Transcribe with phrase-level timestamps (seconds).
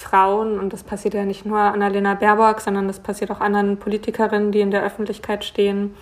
[0.00, 4.50] Frauen, und das passiert ja nicht nur Annalena Baerbock, sondern das passiert auch anderen Politikerinnen,
[4.50, 5.94] die in der Öffentlichkeit stehen,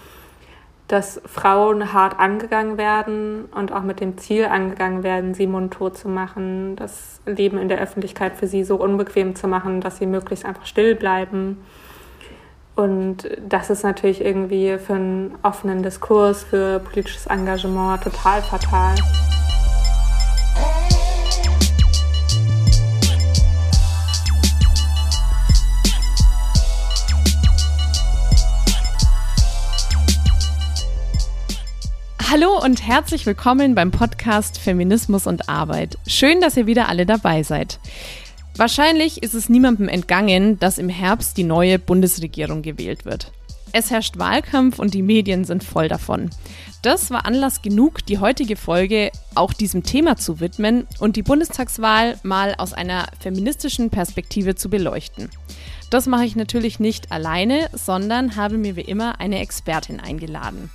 [0.87, 6.09] dass Frauen hart angegangen werden und auch mit dem Ziel angegangen werden, sie mundtot zu
[6.09, 10.47] machen, das Leben in der Öffentlichkeit für sie so unbequem zu machen, dass sie möglichst
[10.47, 11.59] einfach still bleiben.
[12.77, 18.95] Und das ist natürlich irgendwie für einen offenen Diskurs, für politisches Engagement total fatal.
[32.31, 35.97] Hallo und herzlich willkommen beim Podcast Feminismus und Arbeit.
[36.07, 37.81] Schön, dass ihr wieder alle dabei seid.
[38.55, 43.33] Wahrscheinlich ist es niemandem entgangen, dass im Herbst die neue Bundesregierung gewählt wird.
[43.73, 46.29] Es herrscht Wahlkampf und die Medien sind voll davon.
[46.83, 52.19] Das war Anlass genug, die heutige Folge auch diesem Thema zu widmen und die Bundestagswahl
[52.25, 55.31] mal aus einer feministischen Perspektive zu beleuchten.
[55.89, 60.69] Das mache ich natürlich nicht alleine, sondern habe mir wie immer eine Expertin eingeladen.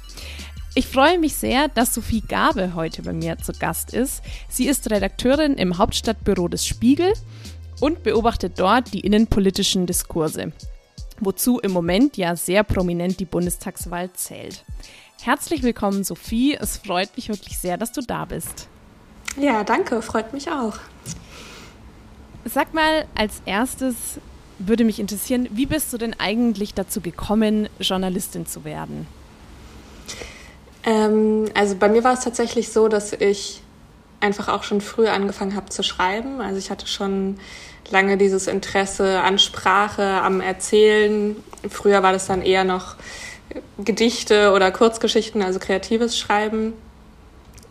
[0.75, 4.23] Ich freue mich sehr, dass Sophie Gabe heute bei mir zu Gast ist.
[4.49, 7.13] Sie ist Redakteurin im Hauptstadtbüro des Spiegel
[7.79, 10.51] und beobachtet dort die innenpolitischen Diskurse,
[11.19, 14.66] wozu im Moment ja sehr prominent die Bundestagswahl zählt.
[15.21, 16.57] Herzlich willkommen, Sophie.
[16.59, 18.67] Es freut mich wirklich sehr, dass du da bist.
[19.39, 20.77] Ja, danke, freut mich auch.
[22.45, 24.19] Sag mal, als erstes
[24.57, 29.05] würde mich interessieren, wie bist du denn eigentlich dazu gekommen, Journalistin zu werden?
[30.86, 33.62] Ähm, also bei mir war es tatsächlich so, dass ich
[34.20, 36.42] einfach auch schon früh angefangen habe zu schreiben.
[36.42, 37.38] Also ich hatte schon
[37.92, 41.36] lange dieses Interesse an Sprache, am Erzählen.
[41.70, 42.95] Früher war das dann eher noch
[43.78, 46.73] Gedichte oder Kurzgeschichten, also kreatives Schreiben.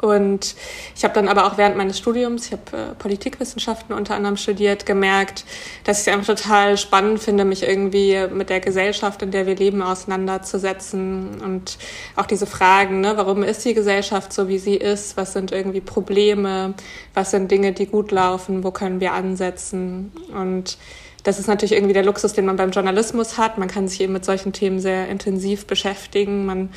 [0.03, 0.57] Und
[0.97, 4.85] ich habe dann aber auch während meines Studiums, ich habe äh, Politikwissenschaften unter anderem studiert,
[4.85, 5.45] gemerkt,
[5.85, 9.55] dass ich es einfach total spannend finde, mich irgendwie mit der Gesellschaft, in der wir
[9.55, 11.41] leben, auseinanderzusetzen.
[11.41, 11.79] Und
[12.17, 15.17] auch diese Fragen, ne, warum ist die Gesellschaft so, wie sie ist?
[15.17, 16.75] Was sind irgendwie Probleme?
[17.15, 18.65] Was sind Dinge, die gut laufen?
[18.65, 20.11] Wo können wir ansetzen?
[20.35, 20.79] Und
[21.23, 23.57] das ist natürlich irgendwie der Luxus, den man beim Journalismus hat.
[23.57, 26.45] Man kann sich eben mit solchen Themen sehr intensiv beschäftigen.
[26.45, 26.71] Man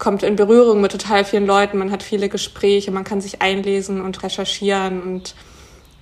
[0.00, 4.00] kommt in Berührung mit total vielen Leuten, man hat viele Gespräche, man kann sich einlesen
[4.00, 5.36] und recherchieren und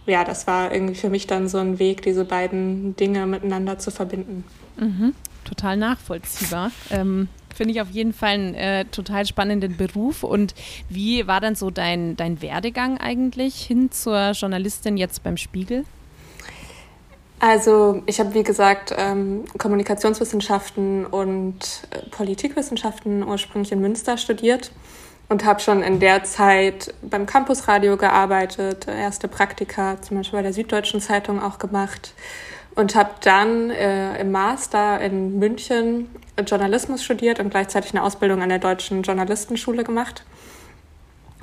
[0.07, 3.91] ja, das war irgendwie für mich dann so ein Weg, diese beiden Dinge miteinander zu
[3.91, 4.45] verbinden.
[4.79, 5.13] Mhm,
[5.45, 6.71] total nachvollziehbar.
[6.91, 10.23] Ähm, Finde ich auf jeden Fall einen äh, total spannenden Beruf.
[10.23, 10.55] Und
[10.89, 15.85] wie war dann so dein, dein Werdegang eigentlich hin zur Journalistin jetzt beim Spiegel?
[17.41, 24.73] Also ich habe, wie gesagt, ähm, Kommunikationswissenschaften und äh, Politikwissenschaften ursprünglich in Münster studiert
[25.29, 30.53] und habe schon in der Zeit beim Campusradio gearbeitet, erste Praktika zum Beispiel bei der
[30.53, 32.15] Süddeutschen Zeitung auch gemacht
[32.75, 36.11] und habe dann äh, im Master in München
[36.45, 40.25] Journalismus studiert und gleichzeitig eine Ausbildung an der Deutschen Journalistenschule gemacht.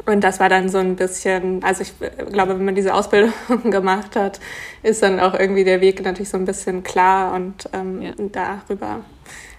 [0.06, 1.94] Und das war dann so ein bisschen, also ich
[2.32, 3.34] glaube, wenn man diese Ausbildung
[3.72, 4.40] gemacht hat,
[4.84, 8.12] ist dann auch irgendwie der Weg natürlich so ein bisschen klar und ähm, ja.
[8.32, 9.02] darüber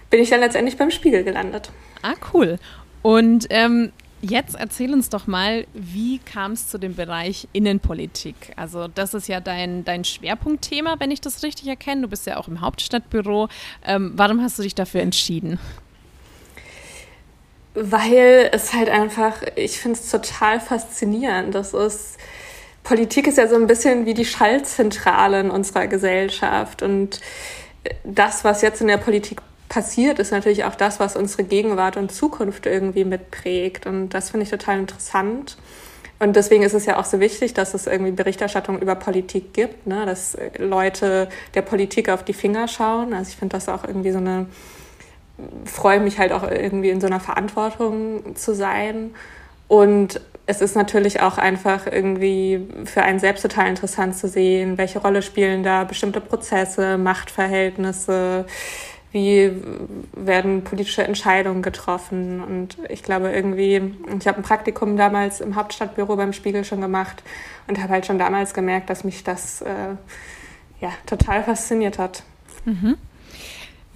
[0.09, 1.69] bin ich dann letztendlich beim Spiegel gelandet.
[2.01, 2.59] Ah, cool.
[3.01, 3.91] Und ähm,
[4.21, 8.53] jetzt erzähl uns doch mal, wie kam es zu dem Bereich Innenpolitik?
[8.55, 12.03] Also das ist ja dein, dein Schwerpunktthema, wenn ich das richtig erkenne.
[12.03, 13.49] Du bist ja auch im Hauptstadtbüro.
[13.85, 15.59] Ähm, warum hast du dich dafür entschieden?
[17.79, 21.53] Weil es halt einfach, ich finde es total faszinierend.
[21.53, 22.17] Das ist,
[22.83, 26.81] Politik ist ja so ein bisschen wie die Schaltzentrale in unserer Gesellschaft.
[26.81, 27.21] Und
[28.03, 32.11] das, was jetzt in der Politik passiert, ist natürlich auch das, was unsere Gegenwart und
[32.11, 33.85] Zukunft irgendwie mitprägt.
[33.85, 35.57] Und das finde ich total interessant.
[36.17, 39.85] Und deswegen ist es ja auch so wichtig, dass es irgendwie Berichterstattung über Politik gibt,
[39.85, 40.03] ne?
[40.07, 43.13] dass Leute der Politik auf die Finger schauen.
[43.13, 44.47] Also ich finde das auch irgendwie so eine
[45.65, 49.11] freue mich halt auch irgendwie in so einer Verantwortung zu sein.
[49.67, 54.99] Und es ist natürlich auch einfach irgendwie für einen selbst total interessant zu sehen, welche
[54.99, 58.45] Rolle spielen da bestimmte Prozesse, Machtverhältnisse,
[59.11, 59.51] wie
[60.13, 62.41] werden politische Entscheidungen getroffen.
[62.41, 67.23] Und ich glaube irgendwie, ich habe ein Praktikum damals im Hauptstadtbüro beim Spiegel schon gemacht
[67.67, 69.95] und habe halt schon damals gemerkt, dass mich das äh,
[70.79, 72.23] ja total fasziniert hat.
[72.63, 72.97] Mhm.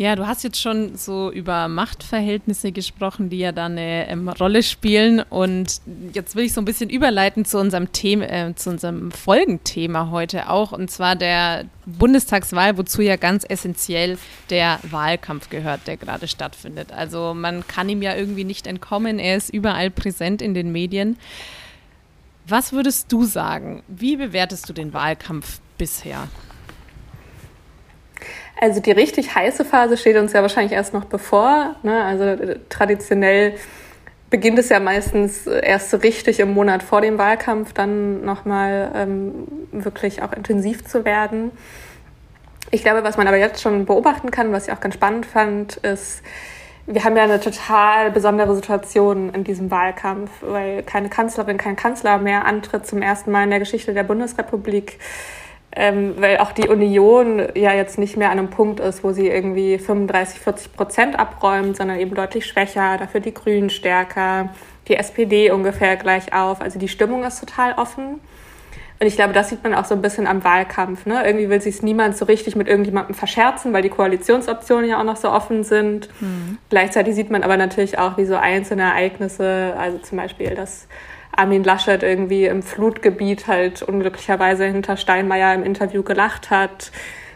[0.01, 4.63] Ja, du hast jetzt schon so über Machtverhältnisse gesprochen, die ja da eine ähm, Rolle
[4.63, 5.19] spielen.
[5.19, 5.79] Und
[6.13, 10.49] jetzt will ich so ein bisschen überleiten zu unserem Thema, äh, zu unserem Folgenthema heute
[10.49, 14.17] auch, und zwar der Bundestagswahl, wozu ja ganz essentiell
[14.49, 16.91] der Wahlkampf gehört, der gerade stattfindet.
[16.91, 21.15] Also man kann ihm ja irgendwie nicht entkommen, er ist überall präsent in den Medien.
[22.47, 23.83] Was würdest du sagen?
[23.87, 26.27] Wie bewertest du den Wahlkampf bisher?
[28.61, 31.75] Also die richtig heiße Phase steht uns ja wahrscheinlich erst noch bevor.
[31.81, 32.03] Ne?
[32.03, 33.55] Also äh, traditionell
[34.29, 39.47] beginnt es ja meistens erst so richtig im Monat vor dem Wahlkampf dann nochmal ähm,
[39.71, 41.51] wirklich auch intensiv zu werden.
[42.69, 45.77] Ich glaube, was man aber jetzt schon beobachten kann, was ich auch ganz spannend fand,
[45.77, 46.21] ist,
[46.85, 52.19] wir haben ja eine total besondere Situation in diesem Wahlkampf, weil keine Kanzlerin, kein Kanzler
[52.19, 54.99] mehr antritt zum ersten Mal in der Geschichte der Bundesrepublik
[55.73, 59.27] ähm, weil auch die Union ja jetzt nicht mehr an einem Punkt ist, wo sie
[59.27, 64.49] irgendwie 35, 40 Prozent abräumt, sondern eben deutlich schwächer, dafür die Grünen stärker,
[64.87, 66.61] die SPD ungefähr gleich auf.
[66.61, 68.19] Also die Stimmung ist total offen.
[68.99, 71.07] Und ich glaube, das sieht man auch so ein bisschen am Wahlkampf.
[71.07, 71.25] Ne?
[71.25, 75.17] Irgendwie will sich niemand so richtig mit irgendjemandem verscherzen, weil die Koalitionsoptionen ja auch noch
[75.17, 76.09] so offen sind.
[76.19, 76.59] Mhm.
[76.69, 80.87] Gleichzeitig sieht man aber natürlich auch, wie so einzelne Ereignisse, also zum Beispiel das
[81.35, 86.91] Armin Laschet irgendwie im Flutgebiet halt unglücklicherweise hinter Steinmeier im Interview gelacht hat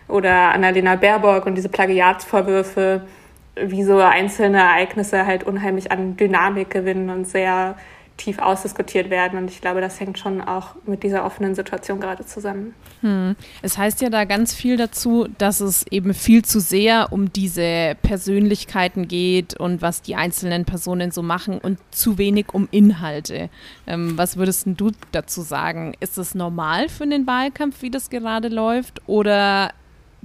[0.07, 3.07] oder Annalena Baerbock und diese Plagiatsvorwürfe,
[3.55, 7.77] wie so einzelne Ereignisse halt unheimlich an Dynamik gewinnen und sehr
[8.17, 9.37] tief ausdiskutiert werden.
[9.37, 12.73] Und ich glaube, das hängt schon auch mit dieser offenen Situation gerade zusammen.
[13.01, 13.35] Hm.
[13.61, 17.95] Es heißt ja da ganz viel dazu, dass es eben viel zu sehr um diese
[18.01, 23.49] Persönlichkeiten geht und was die einzelnen Personen so machen und zu wenig um Inhalte.
[23.85, 25.93] Ähm, was würdest du dazu sagen?
[25.99, 29.73] Ist es normal für den Wahlkampf, wie das gerade läuft, oder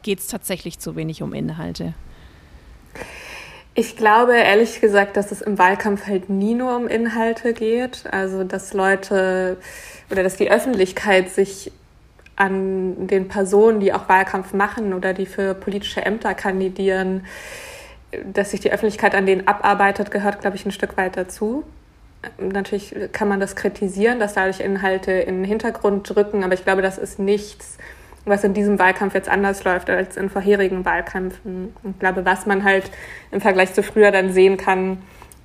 [0.02, 1.94] geht es tatsächlich zu wenig um Inhalte?
[3.74, 8.04] Ich glaube ehrlich gesagt, dass es im Wahlkampf halt nie nur um Inhalte geht.
[8.10, 9.58] Also, dass Leute
[10.10, 11.70] oder dass die Öffentlichkeit sich
[12.36, 17.26] an den Personen, die auch Wahlkampf machen oder die für politische Ämter kandidieren,
[18.32, 21.64] dass sich die Öffentlichkeit an denen abarbeitet, gehört, glaube ich, ein Stück weit dazu.
[22.38, 26.82] Natürlich kann man das kritisieren, dass dadurch Inhalte in den Hintergrund drücken, aber ich glaube,
[26.82, 27.78] das ist nichts,
[28.24, 31.74] was in diesem Wahlkampf jetzt anders läuft als in vorherigen Wahlkämpfen.
[31.82, 32.90] Und ich glaube, was man halt
[33.30, 34.98] im Vergleich zu früher dann sehen kann,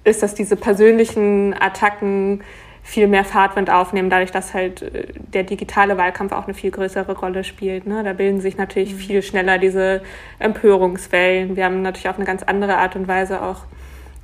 [0.04, 2.42] ist, dass diese persönlichen Attacken
[2.83, 7.18] viel mehr Fahrtwind aufnehmen, dadurch, dass halt äh, der digitale Wahlkampf auch eine viel größere
[7.18, 7.88] Rolle spielt.
[7.88, 8.04] Ne?
[8.04, 9.00] Da bilden sich natürlich mhm.
[9.00, 10.04] viel schneller diese
[10.38, 11.56] Empörungswellen.
[11.56, 13.63] Wir haben natürlich auf eine ganz andere Art und Weise auch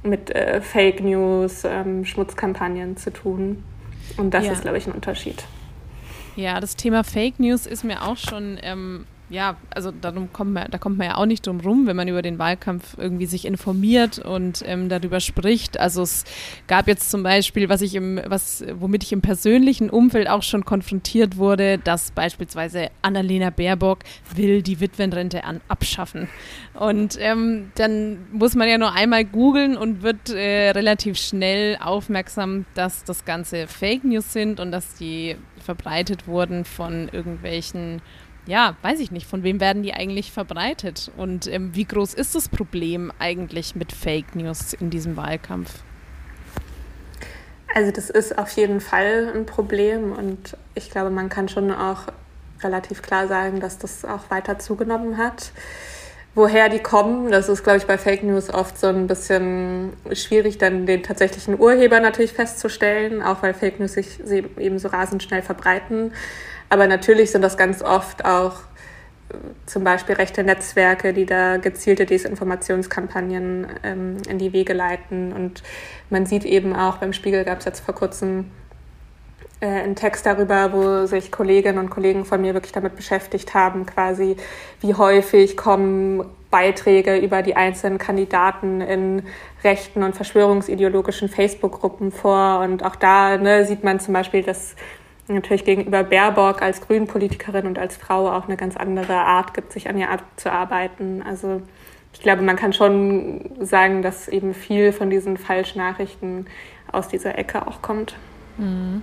[0.03, 3.63] mit äh, Fake News, ähm, Schmutzkampagnen zu tun.
[4.17, 4.51] Und das ja.
[4.51, 5.43] ist, glaube ich, ein Unterschied.
[6.35, 10.69] Ja, das Thema Fake News ist mir auch schon ähm, ja, also darum kommt man,
[10.69, 13.45] da kommt man ja auch nicht drum rum, wenn man über den Wahlkampf irgendwie sich
[13.45, 15.79] informiert und ähm, darüber spricht.
[15.79, 16.25] Also es
[16.67, 20.65] gab jetzt zum Beispiel, was ich im, was, womit ich im persönlichen Umfeld auch schon
[20.65, 23.99] konfrontiert wurde, dass beispielsweise Annalena Baerbock
[24.35, 26.27] will die Witwenrente an, abschaffen.
[26.73, 32.65] Und ähm, dann muss man ja nur einmal googeln und wird äh, relativ schnell aufmerksam,
[32.75, 38.01] dass das Ganze Fake News sind und dass die verbreitet wurden von irgendwelchen
[38.47, 42.33] ja, weiß ich nicht, von wem werden die eigentlich verbreitet und ähm, wie groß ist
[42.33, 45.83] das Problem eigentlich mit Fake News in diesem Wahlkampf?
[47.73, 52.07] Also das ist auf jeden Fall ein Problem und ich glaube, man kann schon auch
[52.61, 55.51] relativ klar sagen, dass das auch weiter zugenommen hat.
[56.33, 60.57] Woher die kommen, das ist, glaube ich, bei Fake News oft so ein bisschen schwierig,
[60.57, 64.19] dann den tatsächlichen Urheber natürlich festzustellen, auch weil Fake News sich
[64.57, 66.13] eben so rasend schnell verbreiten.
[66.69, 68.61] Aber natürlich sind das ganz oft auch
[69.29, 69.35] äh,
[69.65, 75.33] zum Beispiel rechte Netzwerke, die da gezielte Desinformationskampagnen ähm, in die Wege leiten.
[75.33, 75.63] Und
[76.09, 78.45] man sieht eben auch, beim Spiegel gab es jetzt vor kurzem
[79.61, 83.85] äh, einen Text darüber, wo sich Kolleginnen und Kollegen von mir wirklich damit beschäftigt haben,
[83.85, 84.35] quasi
[84.81, 89.23] wie häufig kommen Beiträge über die einzelnen Kandidaten in
[89.63, 92.59] rechten und verschwörungsideologischen Facebook-Gruppen vor.
[92.59, 94.75] Und auch da ne, sieht man zum Beispiel, dass
[95.27, 99.87] natürlich gegenüber Baerbock als Grünpolitikerin und als Frau auch eine ganz andere Art gibt, sich
[99.87, 101.23] an ihr abzuarbeiten.
[101.23, 101.61] Also
[102.13, 106.47] ich glaube, man kann schon sagen, dass eben viel von diesen Falschnachrichten
[106.91, 108.15] aus dieser Ecke auch kommt.
[108.57, 109.01] Mhm.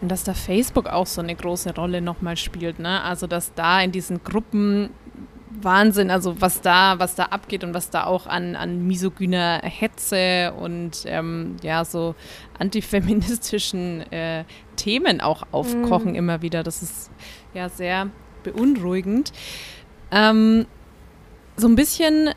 [0.00, 3.02] Und dass da Facebook auch so eine große Rolle nochmal spielt, ne?
[3.02, 4.90] Also dass da in diesen Gruppen
[5.62, 10.52] Wahnsinn, also was da, was da abgeht und was da auch an, an misogyner Hetze
[10.52, 12.14] und ähm, ja, so
[12.58, 14.44] antifeministischen äh,
[14.76, 16.16] Themen auch aufkochen mhm.
[16.16, 16.62] immer wieder.
[16.62, 17.10] Das ist
[17.54, 18.10] ja sehr
[18.42, 19.32] beunruhigend.
[20.10, 20.66] Ähm,
[21.56, 22.30] so ein bisschen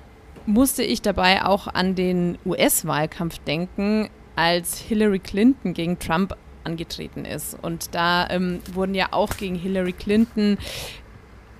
[0.45, 7.57] musste ich dabei auch an den US-Wahlkampf denken, als Hillary Clinton gegen Trump angetreten ist.
[7.61, 10.57] Und da ähm, wurden ja auch gegen Hillary Clinton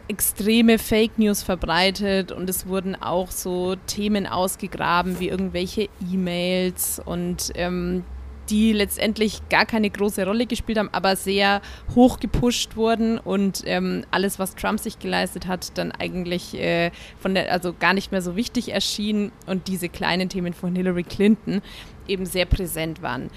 [0.07, 7.51] extreme Fake News verbreitet und es wurden auch so Themen ausgegraben wie irgendwelche E-Mails und
[7.55, 8.03] ähm,
[8.49, 11.61] die letztendlich gar keine große Rolle gespielt haben, aber sehr
[11.93, 17.35] hoch gepusht wurden und ähm, alles, was Trump sich geleistet hat, dann eigentlich äh, von
[17.35, 21.61] der, also gar nicht mehr so wichtig erschien und diese kleinen Themen von Hillary Clinton
[22.09, 23.29] eben sehr präsent waren.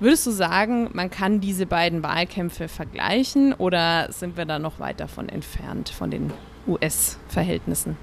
[0.00, 4.98] Würdest du sagen, man kann diese beiden Wahlkämpfe vergleichen oder sind wir da noch weit
[4.98, 6.32] davon entfernt, von den
[6.66, 7.98] US-Verhältnissen?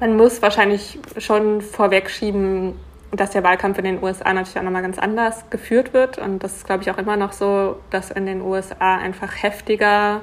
[0.00, 2.74] Man muss wahrscheinlich schon vorwegschieben,
[3.12, 6.16] dass der Wahlkampf in den USA natürlich auch nochmal ganz anders geführt wird.
[6.16, 10.22] Und das ist, glaube ich, auch immer noch so, dass in den USA einfach heftiger,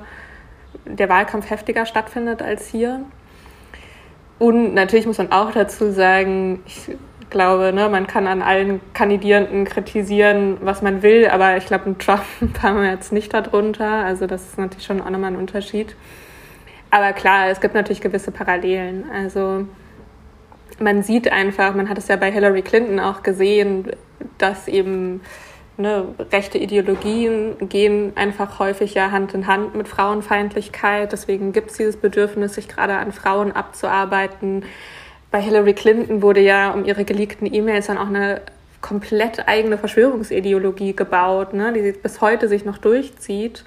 [0.86, 3.02] der Wahlkampf heftiger stattfindet als hier.
[4.40, 6.90] Und natürlich muss man auch dazu sagen, ich
[7.32, 11.98] glaube, ne, man kann an allen Kandidierenden kritisieren, was man will, aber ich glaube, ein
[11.98, 12.24] Trump
[12.62, 13.90] wir jetzt nicht darunter.
[13.90, 15.96] Also das ist natürlich schon auch nochmal ein Unterschied.
[16.92, 19.06] Aber klar, es gibt natürlich gewisse Parallelen.
[19.12, 19.66] Also
[20.80, 23.92] man sieht einfach, man hat es ja bei Hillary Clinton auch gesehen,
[24.38, 25.22] dass eben
[25.78, 31.12] ne, rechte Ideologien gehen einfach häufig ja Hand in Hand mit Frauenfeindlichkeit.
[31.12, 34.66] Deswegen gibt es dieses Bedürfnis, sich gerade an Frauen abzuarbeiten.
[35.32, 38.42] Bei Hillary Clinton wurde ja um ihre geleakten E-Mails dann auch eine
[38.82, 43.64] komplett eigene Verschwörungsideologie gebaut, ne, die bis heute sich noch durchzieht.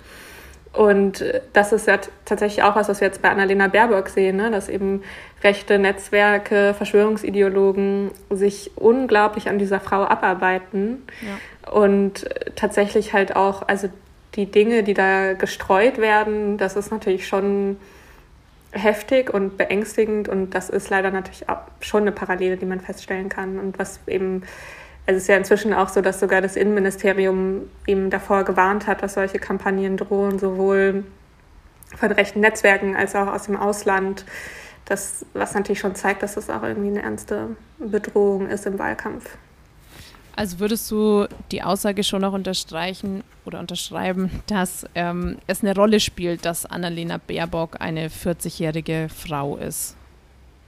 [0.75, 4.51] Und das ist ja tatsächlich auch was, was wir jetzt bei Annalena Baerbock sehen, ne?
[4.51, 5.03] dass eben
[5.45, 11.05] rechte Netzwerke, Verschwörungsideologen sich unglaublich an dieser Frau abarbeiten.
[11.23, 11.71] Ja.
[11.71, 13.89] Und tatsächlich halt auch, also
[14.35, 17.77] die Dinge, die da gestreut werden, das ist natürlich schon
[18.75, 23.29] heftig und beängstigend und das ist leider natürlich auch schon eine Parallele, die man feststellen
[23.29, 24.43] kann und was eben
[25.07, 29.03] also es ist ja inzwischen auch so, dass sogar das Innenministerium ihm davor gewarnt hat,
[29.03, 31.05] dass solche Kampagnen drohen, sowohl
[31.95, 34.25] von rechten Netzwerken als auch aus dem Ausland.
[34.87, 39.37] Das, was natürlich schon zeigt, dass das auch irgendwie eine ernste Bedrohung ist im Wahlkampf.
[40.37, 46.01] Also würdest du die Aussage schon noch unterstreichen oder unterschreiben, dass ähm, es eine Rolle
[46.01, 49.97] spielt, dass Annalena Baerbock eine 40-jährige Frau ist?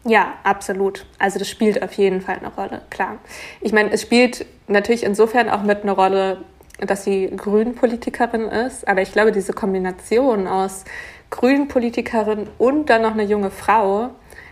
[0.05, 1.05] Ja, absolut.
[1.19, 3.19] Also das spielt auf jeden Fall eine Rolle, klar.
[3.61, 6.39] Ich meine, es spielt natürlich insofern auch mit eine Rolle,
[6.79, 10.85] dass sie Grünpolitikerin ist, aber ich glaube, diese Kombination aus
[11.31, 14.11] Grünpolitikerin und dann noch eine junge Frau,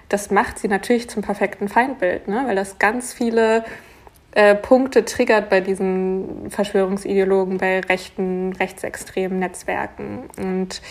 [0.09, 2.43] das macht sie natürlich zum perfekten Feindbild, ne?
[2.47, 3.65] weil das ganz viele
[4.35, 10.25] äh, Punkte triggert bei diesen Verschwörungsideologen, bei rechten, rechtsextremen Netzwerken.
[10.37, 10.83] Und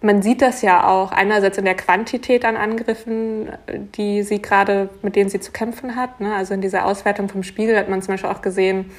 [0.00, 3.50] man sieht das ja auch einerseits in der Quantität an Angriffen,
[3.96, 6.20] die sie gerade, mit denen sie zu kämpfen hat.
[6.20, 6.34] Ne?
[6.34, 8.90] Also in dieser Auswertung vom Spiegel hat man zum Beispiel auch gesehen,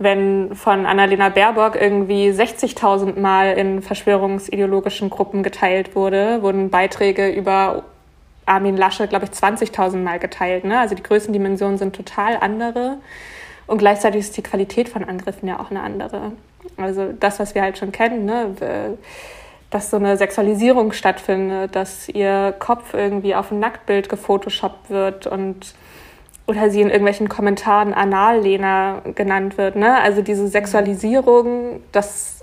[0.00, 7.84] wenn von Annalena Baerbock irgendwie 60.000 Mal in verschwörungsideologischen Gruppen geteilt wurde, wurden Beiträge über
[8.48, 10.64] Armin Lasche, glaube ich, 20.000 Mal geteilt.
[10.64, 10.78] Ne?
[10.78, 12.98] Also die Größendimensionen sind total andere.
[13.66, 16.32] Und gleichzeitig ist die Qualität von Angriffen ja auch eine andere.
[16.76, 18.96] Also das, was wir halt schon kennen, ne?
[19.70, 25.74] dass so eine Sexualisierung stattfindet, dass ihr Kopf irgendwie auf ein Nacktbild gefotoshoppt wird und
[26.46, 29.76] oder sie in irgendwelchen Kommentaren Anallehner genannt wird.
[29.76, 30.00] Ne?
[30.00, 32.42] Also diese Sexualisierung, das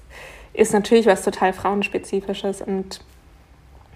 [0.54, 3.02] ist natürlich was total Frauenspezifisches und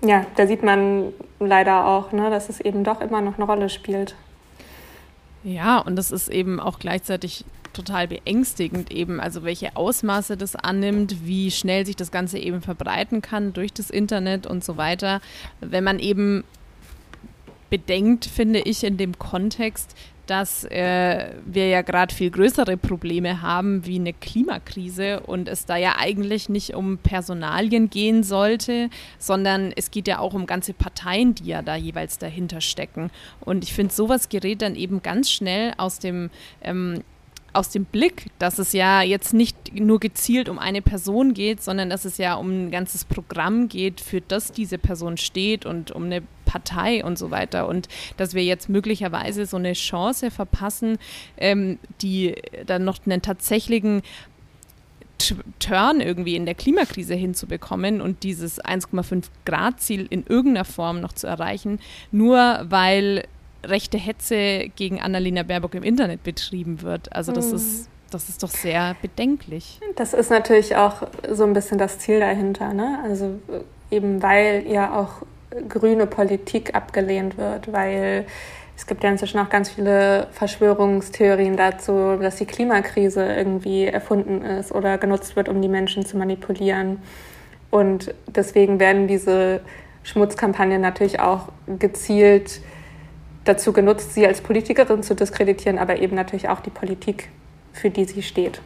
[0.01, 3.70] ja, da sieht man leider auch, ne, dass es eben doch immer noch eine Rolle
[3.70, 4.15] spielt.
[5.44, 11.25] Ja, und das ist eben auch gleichzeitig total beängstigend eben, also welche Ausmaße das annimmt,
[11.25, 15.22] wie schnell sich das Ganze eben verbreiten kann durch das Internet und so weiter.
[15.62, 16.44] Wenn man eben
[17.70, 19.96] bedenkt, finde ich, in dem Kontext,
[20.30, 25.76] dass äh, wir ja gerade viel größere Probleme haben wie eine Klimakrise und es da
[25.76, 31.34] ja eigentlich nicht um Personalien gehen sollte, sondern es geht ja auch um ganze Parteien,
[31.34, 33.10] die ja da jeweils dahinter stecken.
[33.40, 36.30] Und ich finde, sowas gerät dann eben ganz schnell aus dem
[36.62, 37.04] ähm,
[37.53, 41.89] aus dem Blick, dass es ja jetzt nicht nur gezielt um eine Person geht, sondern
[41.89, 46.06] dass es ja um ein ganzes Programm geht, für das diese Person steht und um
[46.06, 47.68] eine Partei und so weiter.
[47.68, 47.88] Und
[48.18, 50.98] dass wir jetzt möglicherweise so eine Chance verpassen,
[51.38, 54.01] ähm, die dann noch einen tatsächlichen
[55.60, 61.13] Turn irgendwie in der Klimakrise hinzubekommen und dieses 1,5 Grad Ziel in irgendeiner Form noch
[61.13, 61.79] zu erreichen,
[62.12, 63.25] nur weil
[63.63, 67.13] rechte Hetze gegen Annalena Baerbock im Internet betrieben wird.
[67.13, 67.56] Also das mhm.
[67.56, 69.80] ist das ist doch sehr bedenklich.
[69.96, 72.74] Das ist natürlich auch so ein bisschen das Ziel dahinter.
[72.74, 73.00] Ne?
[73.04, 73.39] Also
[73.92, 75.25] eben weil ja auch
[75.68, 78.25] grüne Politik abgelehnt wird, weil
[78.75, 84.72] es gibt ja inzwischen auch ganz viele Verschwörungstheorien dazu, dass die Klimakrise irgendwie erfunden ist
[84.72, 87.01] oder genutzt wird, um die Menschen zu manipulieren.
[87.72, 89.62] Und deswegen werden diese
[90.04, 92.62] Schmutzkampagnen natürlich auch gezielt
[93.50, 97.29] dazu genutzt, sie als Politikerin zu diskreditieren, aber eben natürlich auch die Politik
[97.74, 98.62] für die sie steht.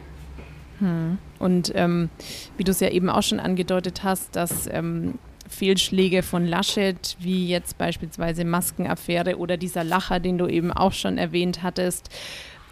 [0.78, 1.18] Hm.
[1.38, 2.10] Und ähm,
[2.56, 7.48] wie du es ja eben auch schon angedeutet hast, dass ähm, Fehlschläge von Laschet, wie
[7.48, 12.08] jetzt beispielsweise Maskenaffäre oder dieser Lacher, den du eben auch schon erwähnt hattest,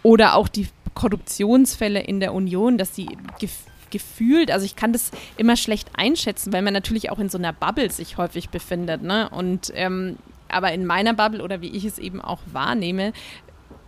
[0.01, 3.07] oder auch die Korruptionsfälle in der Union, dass sie
[3.39, 7.37] gef gefühlt, also ich kann das immer schlecht einschätzen, weil man natürlich auch in so
[7.37, 9.29] einer Bubble sich häufig befindet, ne?
[9.29, 10.17] Und ähm,
[10.53, 13.13] aber in meiner Bubble oder wie ich es eben auch wahrnehme,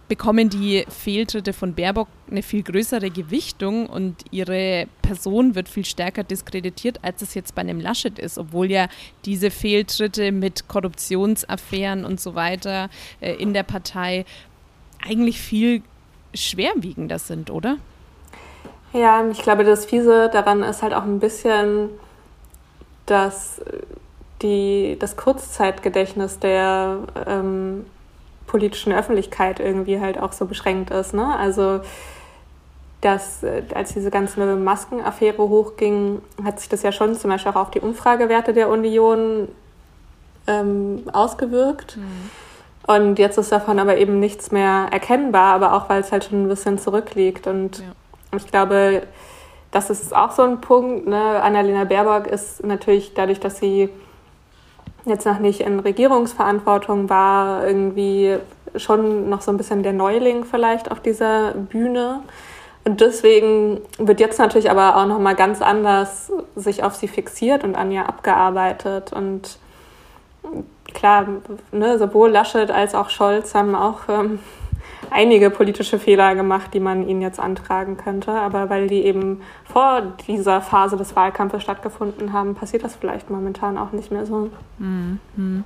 [0.08, 6.24] bekommen die Fehltritte von Baerbock eine viel größere Gewichtung und ihre Person wird viel stärker
[6.24, 8.88] diskreditiert, als es jetzt bei einem Laschet ist, obwohl ja
[9.26, 14.26] diese Fehltritte mit Korruptionsaffären und so weiter äh, in der Partei
[15.04, 15.82] eigentlich viel
[16.34, 17.78] schwerwiegender sind, oder?
[18.94, 21.90] Ja, ich glaube, das Fiese daran ist halt auch ein bisschen,
[23.06, 23.62] dass
[24.42, 27.86] die, das Kurzzeitgedächtnis der ähm,
[28.48, 31.14] politischen Öffentlichkeit irgendwie halt auch so beschränkt ist.
[31.14, 31.36] Ne?
[31.38, 31.82] Also
[33.02, 37.58] dass, äh, als diese ganze Maskenaffäre hochging, hat sich das ja schon zum Beispiel auch
[37.58, 39.48] auf die Umfragewerte der Union
[40.48, 41.98] ähm, ausgewirkt.
[41.98, 42.30] Mhm.
[42.88, 46.44] Und jetzt ist davon aber eben nichts mehr erkennbar, aber auch weil es halt schon
[46.44, 47.48] ein bisschen zurückliegt.
[47.48, 47.86] Und ja.
[48.38, 49.04] ich glaube,
[49.72, 51.08] das ist auch so ein Punkt.
[51.08, 51.42] Ne?
[51.42, 53.90] Annalena Baerbock ist natürlich dadurch, dass sie
[55.06, 58.38] jetzt noch nicht in Regierungsverantwortung war, irgendwie
[58.76, 62.22] schon noch so ein bisschen der Neuling vielleicht auf dieser Bühne.
[62.84, 67.64] Und deswegen wird jetzt natürlich aber auch noch mal ganz anders sich auf sie fixiert
[67.64, 69.12] und an ihr abgearbeitet.
[69.12, 69.58] Und
[70.94, 71.26] klar,
[71.72, 74.40] ne, sowohl Laschet als auch Scholz haben auch ähm,
[75.12, 78.32] einige politische Fehler gemacht, die man ihnen jetzt antragen könnte.
[78.32, 83.78] Aber weil die eben vor dieser Phase des Wahlkampfes stattgefunden haben, passiert das vielleicht momentan
[83.78, 84.50] auch nicht mehr so.
[84.80, 85.64] Mhm.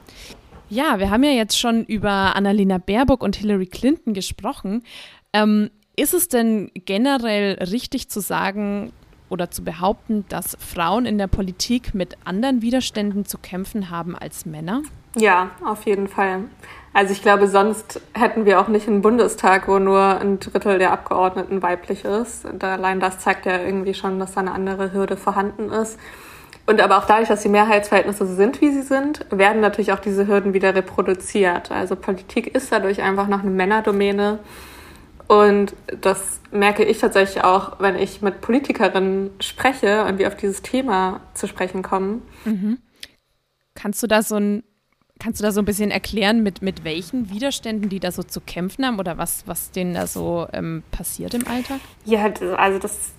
[0.69, 4.83] Ja, wir haben ja jetzt schon über Annalena Baerbock und Hillary Clinton gesprochen.
[5.33, 8.93] Ähm, ist es denn generell richtig zu sagen
[9.29, 14.45] oder zu behaupten, dass Frauen in der Politik mit anderen Widerständen zu kämpfen haben als
[14.45, 14.81] Männer?
[15.15, 16.43] Ja, auf jeden Fall.
[16.93, 20.91] Also ich glaube, sonst hätten wir auch nicht einen Bundestag, wo nur ein Drittel der
[20.91, 22.45] Abgeordneten weiblich ist.
[22.57, 25.99] Da allein das zeigt ja irgendwie schon, dass da eine andere Hürde vorhanden ist.
[26.65, 29.99] Und aber auch dadurch, dass die Mehrheitsverhältnisse so sind, wie sie sind, werden natürlich auch
[29.99, 31.71] diese Hürden wieder reproduziert.
[31.71, 34.39] Also Politik ist dadurch einfach noch eine Männerdomäne.
[35.27, 40.63] Und das merke ich tatsächlich auch, wenn ich mit Politikerinnen spreche und wir auf dieses
[40.63, 42.23] Thema zu sprechen kommen.
[42.45, 42.79] Mhm.
[43.75, 44.63] Kannst du da so ein
[45.19, 48.39] Kannst du da so ein bisschen erklären, mit, mit welchen Widerständen die da so zu
[48.39, 51.79] kämpfen haben oder was, was denen da so ähm, passiert im Alltag?
[52.05, 53.11] Ja, also das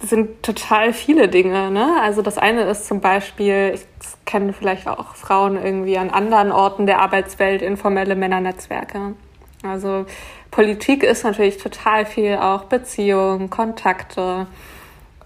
[0.00, 1.70] sind total viele Dinge.
[1.70, 1.96] Ne?
[2.02, 3.86] Also das eine ist zum Beispiel, ich
[4.26, 9.14] kenne vielleicht auch Frauen irgendwie an anderen Orten der Arbeitswelt, informelle Männernetzwerke.
[9.62, 10.04] Also
[10.50, 14.46] Politik ist natürlich total viel auch Beziehungen, Kontakte.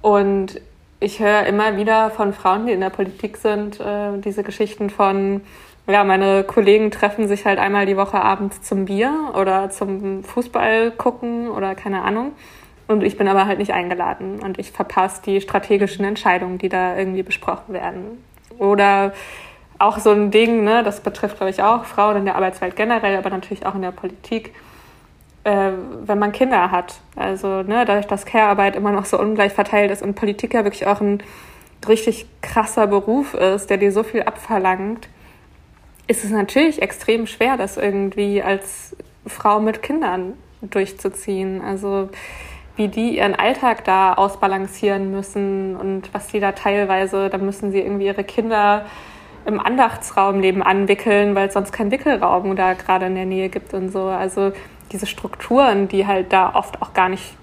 [0.00, 0.60] Und
[1.00, 5.40] ich höre immer wieder von Frauen, die in der Politik sind, äh, diese Geschichten von
[5.86, 10.92] ja, meine Kollegen treffen sich halt einmal die Woche abends zum Bier oder zum Fußball
[10.92, 12.32] gucken oder keine Ahnung.
[12.86, 16.96] Und ich bin aber halt nicht eingeladen und ich verpasse die strategischen Entscheidungen, die da
[16.96, 18.24] irgendwie besprochen werden.
[18.58, 19.12] Oder
[19.78, 23.16] auch so ein Ding, ne, das betrifft, glaube ich, auch Frauen in der Arbeitswelt generell,
[23.16, 24.54] aber natürlich auch in der Politik,
[25.44, 25.70] äh,
[26.02, 27.00] wenn man Kinder hat.
[27.16, 30.86] Also ne, dadurch, dass Care-Arbeit immer noch so ungleich verteilt ist und Politik ja wirklich
[30.86, 31.22] auch ein
[31.88, 35.08] richtig krasser Beruf ist, der dir so viel abverlangt,
[36.10, 38.96] ist es natürlich extrem schwer, das irgendwie als
[39.28, 41.62] Frau mit Kindern durchzuziehen.
[41.62, 42.08] Also
[42.74, 47.78] wie die ihren Alltag da ausbalancieren müssen und was die da teilweise, da müssen sie
[47.78, 48.86] irgendwie ihre Kinder
[49.46, 53.72] im Andachtsraum nebenan wickeln, weil es sonst keinen Wickelraum da gerade in der Nähe gibt
[53.72, 54.06] und so.
[54.06, 54.50] Also
[54.90, 57.36] diese Strukturen, die halt da oft auch gar nicht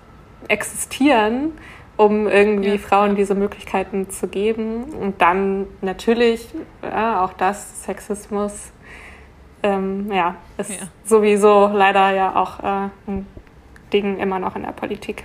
[0.50, 1.54] existieren,
[1.98, 2.78] um irgendwie ja.
[2.78, 4.84] Frauen diese Möglichkeiten zu geben.
[4.84, 6.48] Und dann natürlich
[6.84, 8.72] ja, auch das, Sexismus,
[9.64, 10.72] ähm, ja, ist
[11.04, 13.26] sowieso leider ja auch äh, ein
[13.92, 15.24] Ding immer noch in der Politik.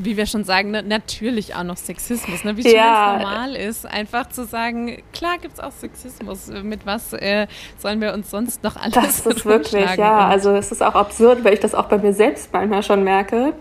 [0.00, 2.56] Wie wir schon sagen, ne, natürlich auch noch Sexismus, ne?
[2.56, 3.18] wie es ja.
[3.18, 6.46] normal ist, einfach zu sagen, klar gibt es auch Sexismus.
[6.62, 10.28] Mit was äh, sollen wir uns sonst noch alles Das ist wirklich, ja.
[10.28, 13.54] Also es ist auch absurd, weil ich das auch bei mir selbst manchmal schon merke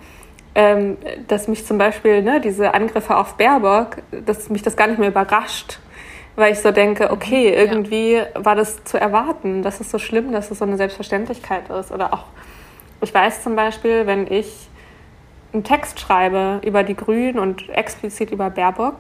[0.58, 4.98] ähm, dass mich zum Beispiel ne, diese Angriffe auf Baerbock, dass mich das gar nicht
[4.98, 5.78] mehr überrascht,
[6.36, 8.26] weil ich so denke, okay, irgendwie ja.
[8.34, 11.92] war das zu erwarten, das ist so schlimm, dass es so eine Selbstverständlichkeit ist.
[11.92, 12.26] Oder auch,
[13.02, 14.68] ich weiß zum Beispiel, wenn ich
[15.54, 18.96] einen Text schreibe über die Grünen und explizit über Baerbock,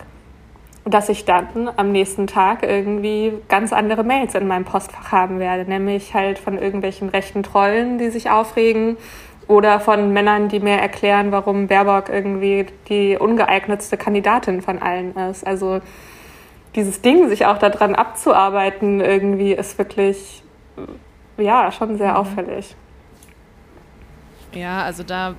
[0.85, 5.67] dass ich dann am nächsten Tag irgendwie ganz andere Mails in meinem Postfach haben werde,
[5.67, 8.97] nämlich halt von irgendwelchen rechten Trollen, die sich aufregen
[9.47, 15.45] oder von Männern, die mir erklären, warum Baerbock irgendwie die ungeeignetste Kandidatin von allen ist.
[15.45, 15.81] Also
[16.75, 20.43] dieses Ding, sich auch daran abzuarbeiten, irgendwie ist wirklich,
[21.37, 22.17] ja, schon sehr mhm.
[22.17, 22.75] auffällig.
[24.53, 25.35] Ja, also da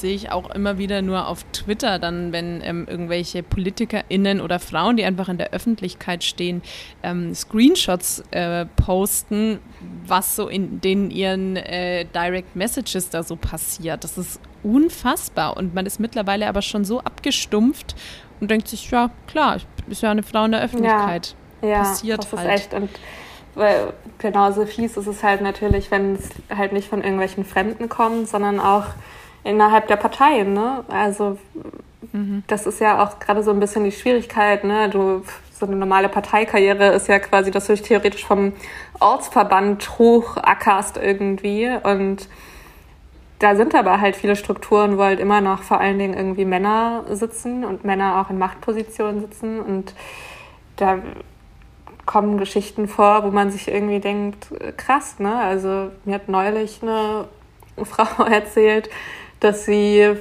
[0.00, 4.96] sehe ich auch immer wieder nur auf Twitter dann, wenn ähm, irgendwelche PolitikerInnen oder Frauen,
[4.96, 6.62] die einfach in der Öffentlichkeit stehen,
[7.02, 9.58] ähm, Screenshots äh, posten,
[10.06, 14.04] was so in den ihren äh, Direct Messages da so passiert.
[14.04, 17.94] Das ist unfassbar und man ist mittlerweile aber schon so abgestumpft
[18.40, 21.34] und denkt sich, ja klar, ist ja eine Frau in der Öffentlichkeit.
[21.62, 22.46] Ja, ja Passiert das halt.
[22.46, 22.90] ist echt und
[23.56, 28.28] weil genauso fies ist es halt natürlich, wenn es halt nicht von irgendwelchen Fremden kommt,
[28.28, 28.84] sondern auch
[29.46, 30.52] innerhalb der Parteien.
[30.52, 30.84] Ne?
[30.88, 31.38] Also
[32.12, 32.42] mhm.
[32.46, 34.64] das ist ja auch gerade so ein bisschen die Schwierigkeit.
[34.64, 34.90] Ne?
[34.90, 38.52] Du, so eine normale Parteikarriere ist ja quasi, dass du dich theoretisch vom
[39.00, 41.70] Ortsverband hochackerst irgendwie.
[41.82, 42.28] Und
[43.38, 47.04] da sind aber halt viele Strukturen, wo halt immer noch vor allen Dingen irgendwie Männer
[47.10, 49.60] sitzen und Männer auch in Machtpositionen sitzen.
[49.60, 49.94] Und
[50.76, 50.98] da
[52.04, 55.36] kommen Geschichten vor, wo man sich irgendwie denkt, krass, ne?
[55.36, 57.26] Also mir hat neulich eine
[57.84, 58.88] Frau erzählt,
[59.40, 60.16] dass sie äh,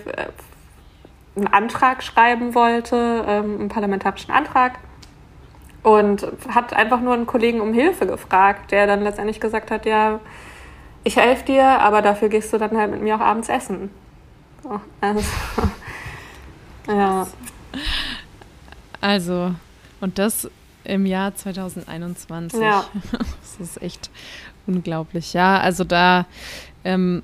[1.35, 4.79] einen Antrag schreiben wollte, ähm, einen parlamentarischen Antrag.
[5.83, 10.19] Und hat einfach nur einen Kollegen um Hilfe gefragt, der dann letztendlich gesagt hat, ja,
[11.03, 13.91] ich helfe dir, aber dafür gehst du dann halt mit mir auch abends essen.
[14.63, 15.21] So, also,
[16.87, 17.27] ja.
[18.99, 19.53] Also,
[20.01, 20.49] und das
[20.83, 22.59] im Jahr 2021.
[22.59, 22.85] Ja.
[23.57, 24.09] Das ist echt
[24.67, 25.33] unglaublich.
[25.33, 26.25] Ja, also da
[26.83, 27.23] ähm,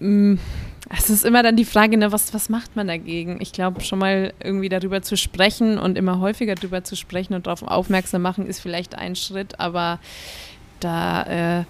[0.00, 3.38] es ist immer dann die Frage, ne, was, was macht man dagegen?
[3.40, 7.46] Ich glaube, schon mal irgendwie darüber zu sprechen und immer häufiger darüber zu sprechen und
[7.46, 9.98] darauf aufmerksam machen, ist vielleicht ein Schritt, aber
[10.80, 11.64] da äh,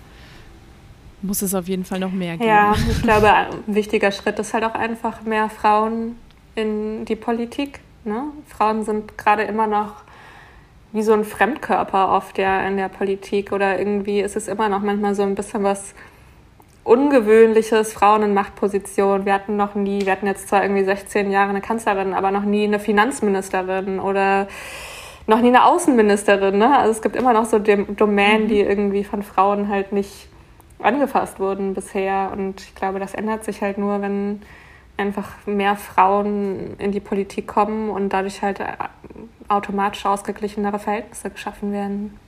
[1.22, 2.48] muss es auf jeden Fall noch mehr geben.
[2.48, 6.16] Ja, ich glaube, ein wichtiger Schritt ist halt auch einfach mehr Frauen
[6.54, 7.80] in die Politik.
[8.04, 8.24] Ne?
[8.46, 9.94] Frauen sind gerade immer noch
[10.92, 14.80] wie so ein Fremdkörper oft ja in der Politik oder irgendwie ist es immer noch
[14.80, 15.94] manchmal so ein bisschen was
[16.88, 19.26] Ungewöhnliches, Frauen in Machtpositionen.
[19.26, 22.44] Wir hatten noch nie, wir hatten jetzt zwar irgendwie 16 Jahre eine Kanzlerin, aber noch
[22.44, 24.48] nie eine Finanzministerin oder
[25.26, 26.56] noch nie eine Außenministerin.
[26.56, 26.76] Ne?
[26.78, 28.48] Also es gibt immer noch so Domänen, mhm.
[28.48, 30.28] die irgendwie von Frauen halt nicht
[30.78, 32.30] angefasst wurden bisher.
[32.32, 34.40] Und ich glaube, das ändert sich halt nur, wenn
[34.96, 38.60] einfach mehr Frauen in die Politik kommen und dadurch halt
[39.48, 42.18] automatisch ausgeglichenere Verhältnisse geschaffen werden.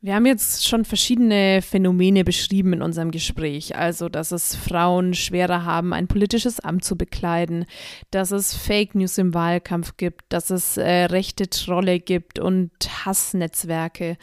[0.00, 3.74] Wir haben jetzt schon verschiedene Phänomene beschrieben in unserem Gespräch.
[3.74, 7.66] Also, dass es Frauen schwerer haben, ein politisches Amt zu bekleiden,
[8.12, 12.70] dass es Fake News im Wahlkampf gibt, dass es äh, rechte Trolle gibt und
[13.04, 14.18] Hassnetzwerke.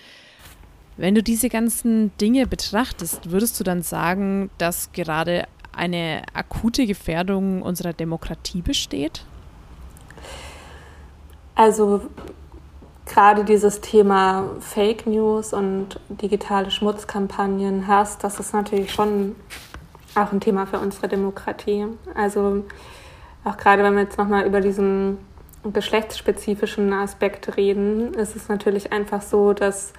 [0.96, 7.62] Wenn du diese ganzen Dinge betrachtest, würdest du dann sagen, dass gerade eine akute Gefährdung
[7.62, 9.26] unserer Demokratie besteht?
[11.54, 12.10] Also
[13.06, 19.36] gerade dieses Thema Fake News und digitale Schmutzkampagnen hast, das ist natürlich schon
[20.15, 21.86] auch ein Thema für unsere Demokratie.
[22.13, 22.63] Also
[23.44, 25.18] auch gerade wenn wir jetzt nochmal über diesen
[25.63, 29.94] geschlechtsspezifischen Aspekt reden, ist es natürlich einfach so, dass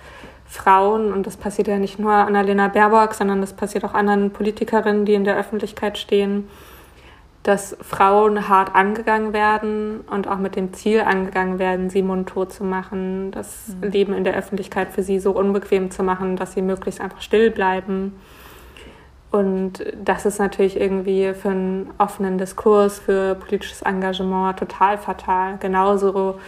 [0.47, 5.05] Frauen, und das passiert ja nicht nur Annalena Baerbock, sondern das passiert auch anderen Politikerinnen,
[5.05, 6.49] die in der Öffentlichkeit stehen,
[7.47, 12.65] dass Frauen hart angegangen werden und auch mit dem Ziel angegangen werden, sie mundtot zu
[12.65, 13.89] machen, das mhm.
[13.89, 17.53] Leben in der Öffentlichkeit für sie so unbequem zu machen, dass sie möglichst einfach still
[17.53, 18.19] bleiben.
[19.31, 25.59] Und das ist natürlich irgendwie für einen offenen Diskurs, für politisches Engagement total fatal.
[25.61, 26.41] Genauso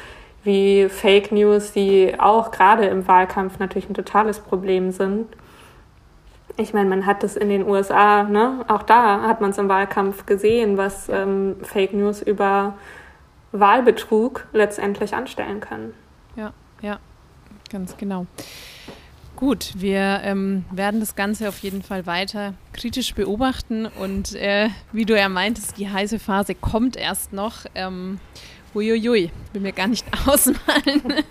[0.43, 5.27] wie Fake News, die auch gerade im Wahlkampf natürlich ein totales Problem sind
[6.59, 8.65] ich meine, man hat das in den USA, ne?
[8.69, 12.75] auch da hat man es im Wahlkampf gesehen, was ähm, Fake News über
[13.53, 15.95] Wahlbetrug letztendlich anstellen können.
[16.37, 16.99] Ja, ja,
[17.71, 18.27] ganz genau.
[19.37, 25.05] Gut, wir ähm, werden das Ganze auf jeden Fall weiter kritisch beobachten und äh, wie
[25.05, 27.65] du ja meintest, die heiße Phase kommt erst noch.
[27.77, 28.19] Ähm,
[28.79, 31.25] Uiuiui, will mir gar nicht ausmalen,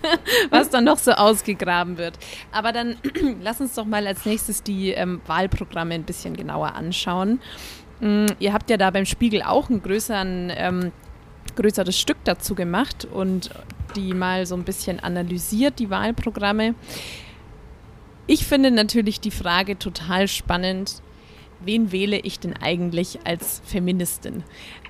[0.49, 2.19] was da noch so ausgegraben wird.
[2.51, 2.97] Aber dann
[3.41, 7.39] lass uns doch mal als nächstes die ähm, Wahlprogramme ein bisschen genauer anschauen.
[8.01, 10.91] Ähm, ihr habt ja da beim Spiegel auch ein größeren, ähm,
[11.55, 13.49] größeres Stück dazu gemacht und
[13.95, 16.75] die mal so ein bisschen analysiert, die Wahlprogramme.
[18.27, 21.01] Ich finde natürlich die Frage total spannend,
[21.59, 24.43] wen wähle ich denn eigentlich als Feministin?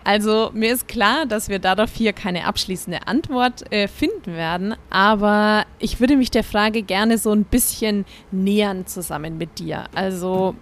[0.04, 5.66] Also mir ist klar, dass wir darauf hier keine abschließende Antwort äh, finden werden, aber
[5.80, 9.86] ich würde mich der Frage gerne so ein bisschen nähern zusammen mit dir.
[9.94, 10.56] Also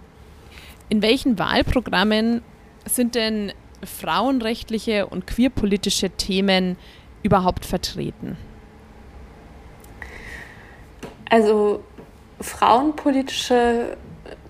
[0.88, 2.42] In welchen Wahlprogrammen
[2.84, 3.52] sind denn
[3.84, 6.76] frauenrechtliche und queerpolitische Themen
[7.22, 8.36] überhaupt vertreten?
[11.28, 11.82] Also
[12.40, 13.96] frauenpolitische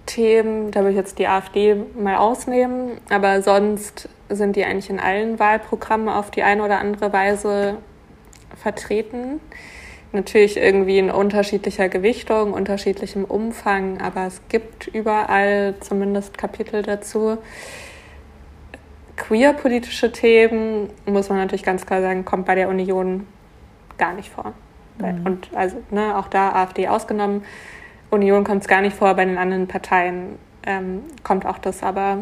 [0.07, 5.01] Themen, da würde ich jetzt die AfD mal ausnehmen, aber sonst sind die eigentlich in
[5.01, 7.79] allen Wahlprogrammen auf die eine oder andere Weise
[8.57, 9.41] vertreten.
[10.13, 17.39] Natürlich irgendwie in unterschiedlicher Gewichtung, unterschiedlichem Umfang, aber es gibt überall zumindest Kapitel dazu.
[19.17, 23.27] Queer-politische Themen, muss man natürlich ganz klar sagen, kommt bei der Union
[23.99, 24.55] gar nicht vor.
[24.99, 25.27] Mhm.
[25.27, 27.43] Und also ne, auch da AfD ausgenommen.
[28.17, 32.19] Union kommt es gar nicht vor, bei den anderen Parteien ähm, kommt auch das aber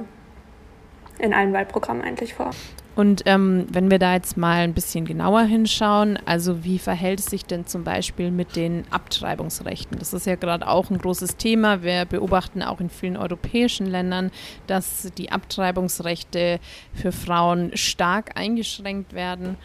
[1.18, 2.50] in allen Wahlprogrammen eigentlich vor.
[2.96, 7.26] Und ähm, wenn wir da jetzt mal ein bisschen genauer hinschauen, also wie verhält es
[7.26, 9.98] sich denn zum Beispiel mit den Abtreibungsrechten?
[9.98, 11.82] Das ist ja gerade auch ein großes Thema.
[11.82, 14.30] Wir beobachten auch in vielen europäischen Ländern,
[14.68, 16.60] dass die Abtreibungsrechte
[16.92, 19.56] für Frauen stark eingeschränkt werden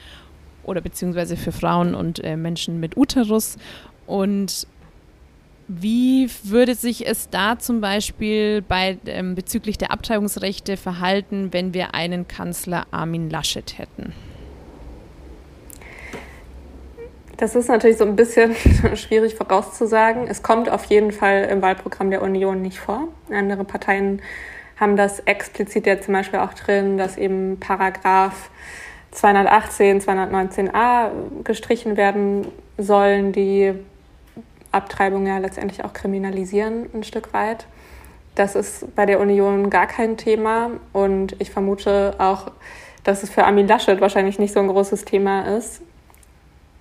[0.64, 3.58] oder beziehungsweise für Frauen und äh, Menschen mit Uterus.
[4.08, 4.66] Und
[5.72, 11.94] wie würde sich es da zum Beispiel bei, ähm, bezüglich der Abtreibungsrechte verhalten, wenn wir
[11.94, 14.14] einen Kanzler Armin Laschet hätten?
[17.38, 18.56] Das ist natürlich so ein bisschen
[18.96, 20.28] schwierig vorauszusagen.
[20.28, 23.08] Es kommt auf jeden Fall im Wahlprogramm der Union nicht vor.
[23.30, 24.24] Andere Parteien
[24.78, 28.50] haben das explizit ja zum Beispiel auch drin, dass eben Paragraph
[29.12, 31.12] 218, 219a
[31.44, 33.76] gestrichen werden sollen, die
[34.72, 37.66] Abtreibung ja letztendlich auch kriminalisieren ein Stück weit.
[38.36, 42.52] Das ist bei der Union gar kein Thema und ich vermute auch,
[43.04, 45.82] dass es für Armin Laschet wahrscheinlich nicht so ein großes Thema ist.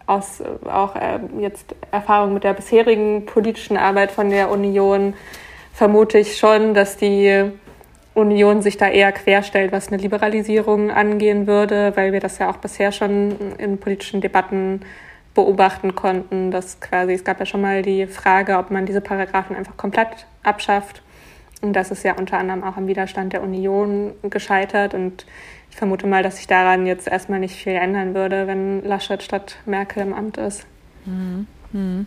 [0.07, 5.15] Aus auch äh, jetzt Erfahrung mit der bisherigen politischen Arbeit von der Union
[5.73, 7.51] vermute ich schon, dass die
[8.15, 12.57] Union sich da eher querstellt, was eine Liberalisierung angehen würde, weil wir das ja auch
[12.57, 14.81] bisher schon in politischen Debatten
[15.39, 19.55] beobachten konnten, dass quasi, es gab ja schon mal die Frage, ob man diese Paragraphen
[19.55, 21.01] einfach komplett abschafft.
[21.63, 24.95] Und das ist ja unter anderem auch am Widerstand der Union gescheitert.
[24.95, 25.27] Und
[25.71, 29.59] ich vermute mal, dass sich daran jetzt erstmal nicht viel ändern würde, wenn Laschet statt
[29.65, 30.67] Merkel im Amt ist.
[31.05, 31.47] Mhm.
[31.71, 32.07] Mhm.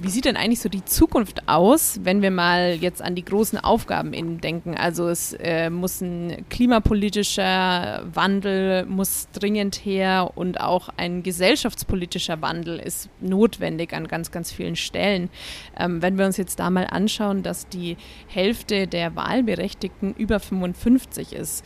[0.00, 3.58] Wie sieht denn eigentlich so die Zukunft aus, wenn wir mal jetzt an die großen
[3.58, 4.76] Aufgaben innen denken?
[4.76, 12.78] Also es äh, muss ein klimapolitischer Wandel muss dringend her und auch ein gesellschaftspolitischer Wandel
[12.78, 15.30] ist notwendig an ganz, ganz vielen Stellen.
[15.76, 17.96] Ähm, wenn wir uns jetzt da mal anschauen, dass die
[18.28, 21.64] Hälfte der Wahlberechtigten über 55 ist,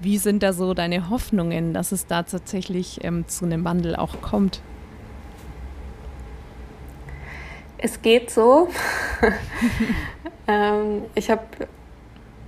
[0.00, 4.22] wie sind da so deine Hoffnungen, dass es da tatsächlich ähm, zu einem Wandel auch
[4.22, 4.62] kommt?
[7.84, 8.68] Es geht so.
[10.48, 11.42] ähm, ich habe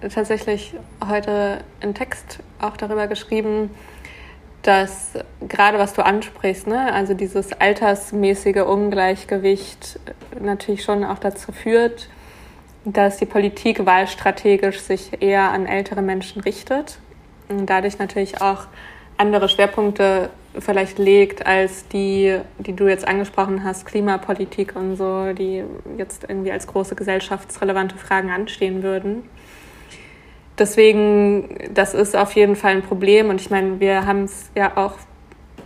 [0.00, 0.72] tatsächlich
[1.06, 3.68] heute einen Text auch darüber geschrieben,
[4.62, 5.10] dass
[5.46, 10.00] gerade was du ansprichst, ne, also dieses altersmäßige Ungleichgewicht
[10.40, 12.08] natürlich schon auch dazu führt,
[12.86, 16.96] dass die Politik wahlstrategisch sich eher an ältere Menschen richtet
[17.50, 18.68] und dadurch natürlich auch
[19.18, 25.64] andere Schwerpunkte vielleicht legt als die, die du jetzt angesprochen hast, Klimapolitik und so, die
[25.96, 29.22] jetzt irgendwie als große gesellschaftsrelevante Fragen anstehen würden.
[30.58, 34.76] Deswegen, das ist auf jeden Fall ein Problem und ich meine, wir haben es ja
[34.76, 34.94] auch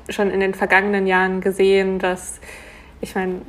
[0.09, 2.41] schon in den vergangenen Jahren gesehen, dass,
[3.01, 3.43] ich meine,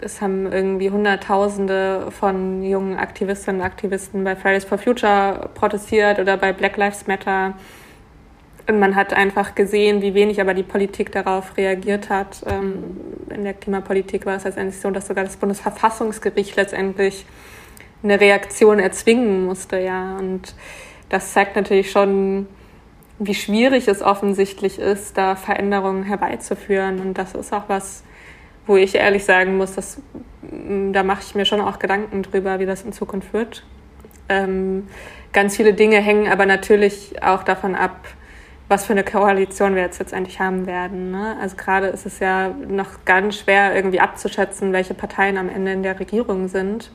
[0.00, 6.36] es haben irgendwie Hunderttausende von jungen Aktivistinnen und Aktivisten bei Fridays for Future protestiert oder
[6.36, 7.54] bei Black Lives Matter
[8.70, 12.44] man hat einfach gesehen, wie wenig aber die Politik darauf reagiert hat.
[12.46, 12.96] Ähm,
[13.30, 17.24] in der Klimapolitik war es letztendlich so, dass sogar das Bundesverfassungsgericht letztendlich
[18.02, 20.16] eine Reaktion erzwingen musste, ja.
[20.18, 20.54] Und
[21.08, 22.46] das zeigt natürlich schon,
[23.18, 27.00] wie schwierig es offensichtlich ist, da Veränderungen herbeizuführen.
[27.00, 28.04] Und das ist auch was,
[28.66, 30.00] wo ich ehrlich sagen muss, dass,
[30.42, 33.64] mm, da mache ich mir schon auch Gedanken drüber, wie das in Zukunft wird.
[34.28, 34.88] Ähm,
[35.32, 38.06] ganz viele Dinge hängen aber natürlich auch davon ab,
[38.68, 41.10] was für eine Koalition wir jetzt letztendlich haben werden.
[41.10, 41.36] Ne?
[41.40, 45.82] Also gerade ist es ja noch ganz schwer irgendwie abzuschätzen, welche Parteien am Ende in
[45.82, 46.90] der Regierung sind.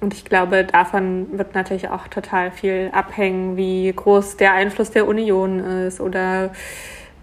[0.00, 5.08] Und ich glaube, davon wird natürlich auch total viel abhängen, wie groß der Einfluss der
[5.08, 6.50] Union ist oder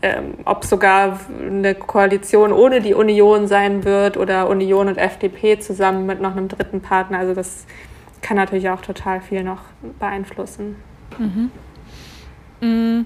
[0.02, 6.06] ähm, ob sogar eine Koalition ohne die Union sein wird oder Union und FDP zusammen
[6.06, 7.20] mit noch einem dritten Partner.
[7.20, 7.66] Also das
[8.22, 9.62] kann natürlich auch total viel noch
[10.00, 10.76] beeinflussen.
[11.18, 11.52] Mhm.
[12.60, 13.06] Mhm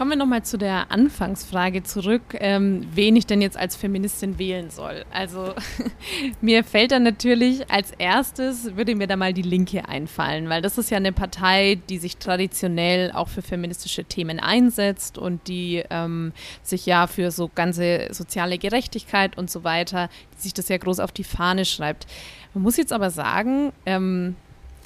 [0.00, 4.70] Kommen wir nochmal zu der Anfangsfrage zurück, ähm, wen ich denn jetzt als Feministin wählen
[4.70, 5.04] soll.
[5.12, 5.52] Also
[6.40, 10.78] mir fällt dann natürlich als erstes, würde mir da mal die Linke einfallen, weil das
[10.78, 16.32] ist ja eine Partei, die sich traditionell auch für feministische Themen einsetzt und die ähm,
[16.62, 20.98] sich ja für so ganze soziale Gerechtigkeit und so weiter, die sich das ja groß
[21.00, 22.06] auf die Fahne schreibt.
[22.54, 24.36] Man muss jetzt aber sagen, ähm,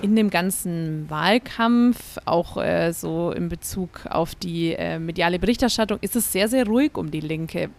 [0.02, 6.16] in dem ganzen Wahlkampf, auch äh, so in Bezug auf die äh, mediale Berichterstattung, ist
[6.16, 7.70] es sehr, sehr ruhig um die Linke.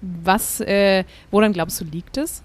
[0.00, 2.42] Was, äh, woran glaubst du, liegt es?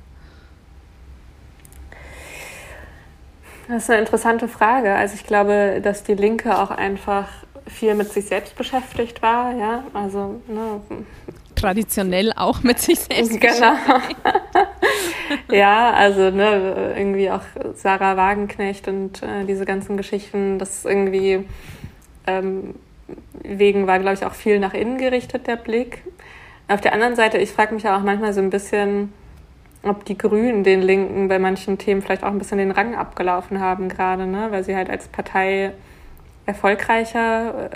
[3.68, 4.94] Das ist eine interessante Frage.
[4.96, 7.28] Also ich glaube, dass die Linke auch einfach
[7.68, 9.84] viel mit sich selbst beschäftigt war, ja.
[9.94, 10.82] Also ne,
[11.60, 13.76] traditionell auch mit sich selbst Genau.
[15.52, 17.42] ja, also ne, irgendwie auch
[17.76, 21.46] Sarah Wagenknecht und äh, diese ganzen Geschichten, das irgendwie
[22.28, 22.76] ähm,
[23.44, 26.04] wegen war, glaube ich, auch viel nach innen gerichtet, der Blick.
[26.68, 29.12] Auf der anderen Seite, ich frage mich auch manchmal so ein bisschen,
[29.84, 33.60] ob die Grünen den Linken bei manchen Themen vielleicht auch ein bisschen den Rang abgelaufen
[33.60, 34.48] haben gerade, ne?
[34.52, 35.72] weil sie halt als Partei
[36.50, 37.70] erfolgreicher,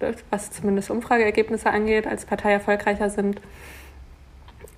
[0.00, 3.40] äh, was zumindest Umfrageergebnisse angeht, als Partei erfolgreicher sind.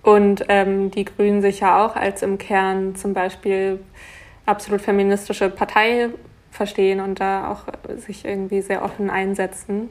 [0.02, 3.80] Und ähm, die Grünen sich ja auch als im Kern zum Beispiel
[4.46, 6.10] absolut feministische Partei
[6.50, 7.64] verstehen und da auch
[7.96, 9.90] sich irgendwie sehr offen einsetzen.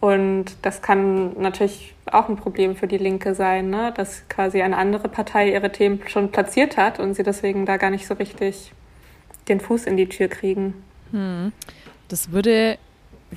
[0.00, 3.92] Und das kann natürlich auch ein Problem für die Linke sein, ne?
[3.96, 7.90] dass quasi eine andere Partei ihre Themen schon platziert hat und sie deswegen da gar
[7.90, 8.72] nicht so richtig
[9.48, 10.74] den Fuß in die Tür kriegen.
[11.10, 11.52] Hm.
[12.08, 12.78] Das würde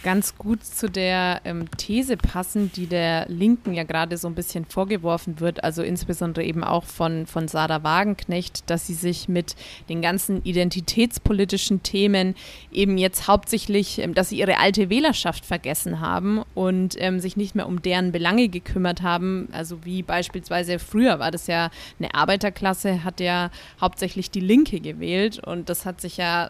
[0.04, 4.66] ganz gut zu der ähm, These passen, die der Linken ja gerade so ein bisschen
[4.66, 9.56] vorgeworfen wird, also insbesondere eben auch von, von Sarah Wagenknecht, dass sie sich mit
[9.90, 12.36] den ganzen identitätspolitischen Themen
[12.72, 17.56] eben jetzt hauptsächlich, ähm, dass sie ihre alte Wählerschaft vergessen haben und ähm, sich nicht
[17.56, 19.50] mehr um deren Belange gekümmert haben.
[19.52, 23.50] Also wie beispielsweise früher war das ja eine Arbeiterklasse, hat ja
[23.82, 26.50] hauptsächlich die Linke gewählt und das hat sich ja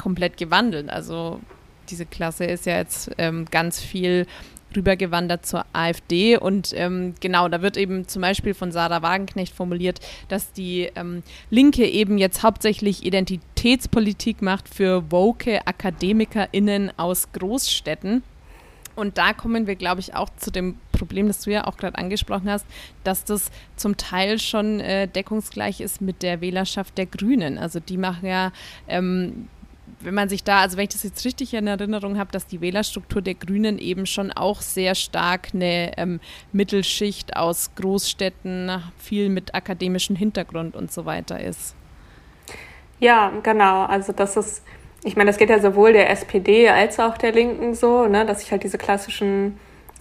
[0.00, 0.90] komplett gewandelt.
[0.90, 1.40] Also
[1.90, 4.26] diese Klasse ist ja jetzt ähm, ganz viel
[4.74, 6.36] rübergewandert zur AfD.
[6.36, 11.22] Und ähm, genau, da wird eben zum Beispiel von Sarah Wagenknecht formuliert, dass die ähm,
[11.50, 18.22] Linke eben jetzt hauptsächlich Identitätspolitik macht für woke AkademikerInnen aus Großstädten.
[18.96, 21.96] Und da kommen wir, glaube ich, auch zu dem Problem, das du ja auch gerade
[21.96, 22.66] angesprochen hast,
[23.02, 27.56] dass das zum Teil schon äh, deckungsgleich ist mit der Wählerschaft der Grünen.
[27.56, 28.52] Also die machen ja
[28.88, 29.48] ähm,
[30.00, 32.60] wenn man sich da, also wenn ich das jetzt richtig in Erinnerung habe, dass die
[32.60, 36.20] Wählerstruktur der Grünen eben schon auch sehr stark eine ähm,
[36.52, 41.74] Mittelschicht aus Großstädten, viel mit akademischem Hintergrund und so weiter ist.
[42.98, 43.84] Ja, genau.
[43.84, 44.62] Also das ist,
[45.04, 48.40] ich meine, das geht ja sowohl der SPD als auch der Linken so, ne, dass
[48.40, 49.58] sich halt diese klassischen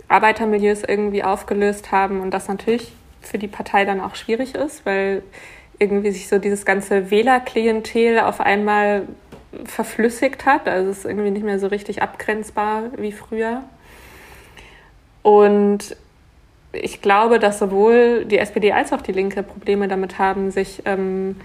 [0.07, 5.23] Arbeitermilieus irgendwie aufgelöst haben und das natürlich für die Partei dann auch schwierig ist, weil
[5.77, 9.07] irgendwie sich so dieses ganze Wählerklientel auf einmal
[9.65, 10.67] verflüssigt hat.
[10.67, 13.63] Also es ist irgendwie nicht mehr so richtig abgrenzbar wie früher.
[15.21, 15.95] Und
[16.71, 21.35] ich glaube, dass sowohl die SPD als auch die Linke Probleme damit haben, sich ähm,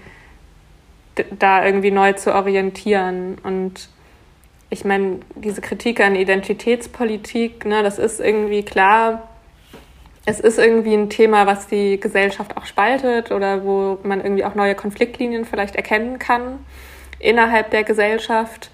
[1.39, 3.37] da irgendwie neu zu orientieren.
[3.43, 3.89] Und
[4.69, 9.29] ich meine, diese Kritik an Identitätspolitik, ne, das ist irgendwie klar,
[10.27, 14.55] es ist irgendwie ein Thema, was die Gesellschaft auch spaltet oder wo man irgendwie auch
[14.55, 16.59] neue Konfliktlinien vielleicht erkennen kann
[17.19, 18.71] innerhalb der Gesellschaft.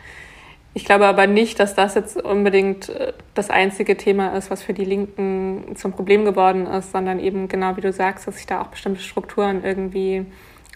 [0.74, 4.74] Ich glaube aber nicht, dass das jetzt unbedingt äh, das einzige Thema ist, was für
[4.74, 8.62] die Linken zum Problem geworden ist, sondern eben genau wie du sagst, dass sich da
[8.62, 10.26] auch bestimmte Strukturen irgendwie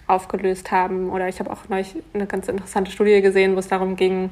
[0.06, 1.10] aufgelöst haben.
[1.10, 4.30] Oder ich habe auch neulich eine ganz interessante Studie gesehen, wo es darum ging,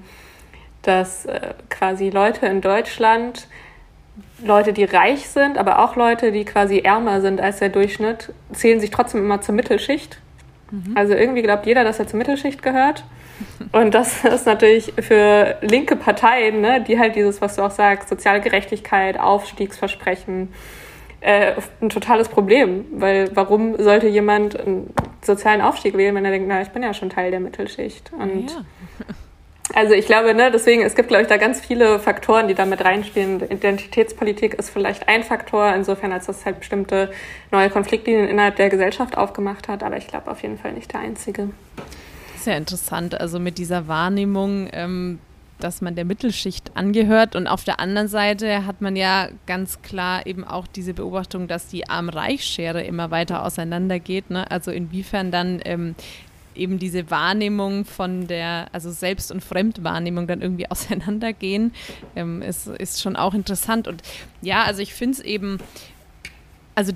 [0.83, 3.49] dass äh, quasi Leute in Deutschland,
[4.45, 8.81] Leute, die reich sind, aber auch Leute, die quasi ärmer sind als der Durchschnitt, zählen
[8.81, 10.21] sich trotzdem immer zur Mittelschicht.
[10.71, 10.93] Mhm.
[10.95, 13.05] Also irgendwie glaubt jeder, dass er zur Mittelschicht gehört.
[13.73, 18.09] Und das ist natürlich für linke Parteien, ne, die halt dieses, was du auch sagst,
[18.09, 20.53] soziale Gerechtigkeit, Aufstiegsversprechen,
[21.21, 22.85] äh, ein totales Problem.
[22.93, 24.93] Weil warum sollte jemand einen
[25.23, 28.13] sozialen Aufstieg wählen, wenn er denkt, na, ich bin ja schon Teil der Mittelschicht?
[28.13, 28.65] Und ja.
[29.73, 32.67] Also ich glaube, ne, deswegen, es gibt, glaube ich, da ganz viele Faktoren, die da
[32.67, 33.41] mit reinspielen.
[33.41, 37.11] Identitätspolitik ist vielleicht ein Faktor, insofern, als das halt bestimmte
[37.51, 41.01] neue Konfliktlinien innerhalb der Gesellschaft aufgemacht hat, aber ich glaube auf jeden Fall nicht der
[41.01, 41.49] einzige
[42.47, 45.19] ja interessant, also mit dieser Wahrnehmung, ähm,
[45.61, 47.37] dass man der Mittelschicht angehört.
[47.37, 51.69] Und auf der anderen Seite hat man ja ganz klar eben auch diese Beobachtung, dass
[51.69, 54.31] die Arm-Reich-Schere immer weiter auseinandergeht.
[54.31, 54.51] Ne?
[54.51, 55.95] Also inwiefern dann ähm,
[56.55, 61.73] eben diese Wahrnehmung von der, also Selbst- und Fremdwahrnehmung dann irgendwie auseinandergehen,
[62.17, 63.89] ähm, ist, ist schon auch interessant.
[63.89, 64.03] Und
[64.43, 65.59] ja, also ich finde es eben,
[66.75, 66.93] also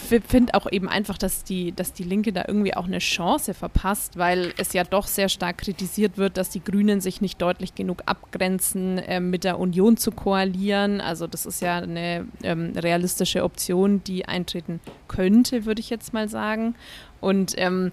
[0.00, 4.16] finde auch eben einfach, dass die, dass die Linke da irgendwie auch eine Chance verpasst,
[4.16, 8.02] weil es ja doch sehr stark kritisiert wird, dass die Grünen sich nicht deutlich genug
[8.06, 11.00] abgrenzen, äh, mit der Union zu koalieren.
[11.00, 16.28] Also das ist ja eine ähm, realistische Option, die eintreten könnte, würde ich jetzt mal
[16.28, 16.74] sagen.
[17.20, 17.92] Und ähm,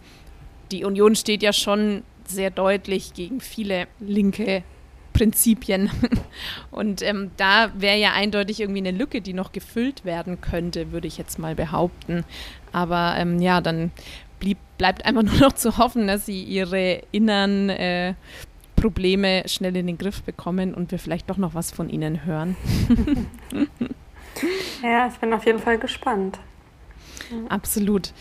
[0.72, 4.64] die Union steht ja schon sehr deutlich gegen viele linke
[5.18, 5.90] Prinzipien.
[6.72, 11.08] Und ähm, da wäre ja eindeutig irgendwie eine Lücke, die noch gefüllt werden könnte, würde
[11.08, 12.24] ich jetzt mal behaupten.
[12.72, 13.92] Aber ähm, ja, dann
[14.40, 18.14] blieb, bleibt einfach nur noch zu hoffen, dass sie ihre inneren äh,
[18.76, 22.56] Probleme schnell in den Griff bekommen und wir vielleicht doch noch was von ihnen hören.
[24.84, 26.38] ja, ich bin auf jeden Fall gespannt.
[27.50, 28.14] Absolut.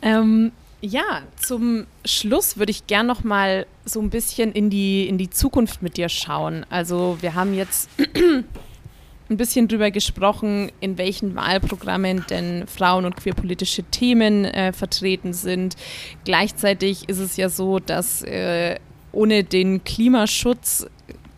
[0.00, 0.52] Ähm,
[0.84, 5.30] ja, zum Schluss würde ich gern noch mal so ein bisschen in die, in die
[5.30, 6.66] Zukunft mit dir schauen.
[6.68, 7.88] Also wir haben jetzt
[9.30, 15.76] ein bisschen drüber gesprochen, in welchen Wahlprogrammen denn Frauen- und queerpolitische Themen äh, vertreten sind.
[16.24, 18.76] Gleichzeitig ist es ja so, dass äh,
[19.10, 20.86] ohne den Klimaschutz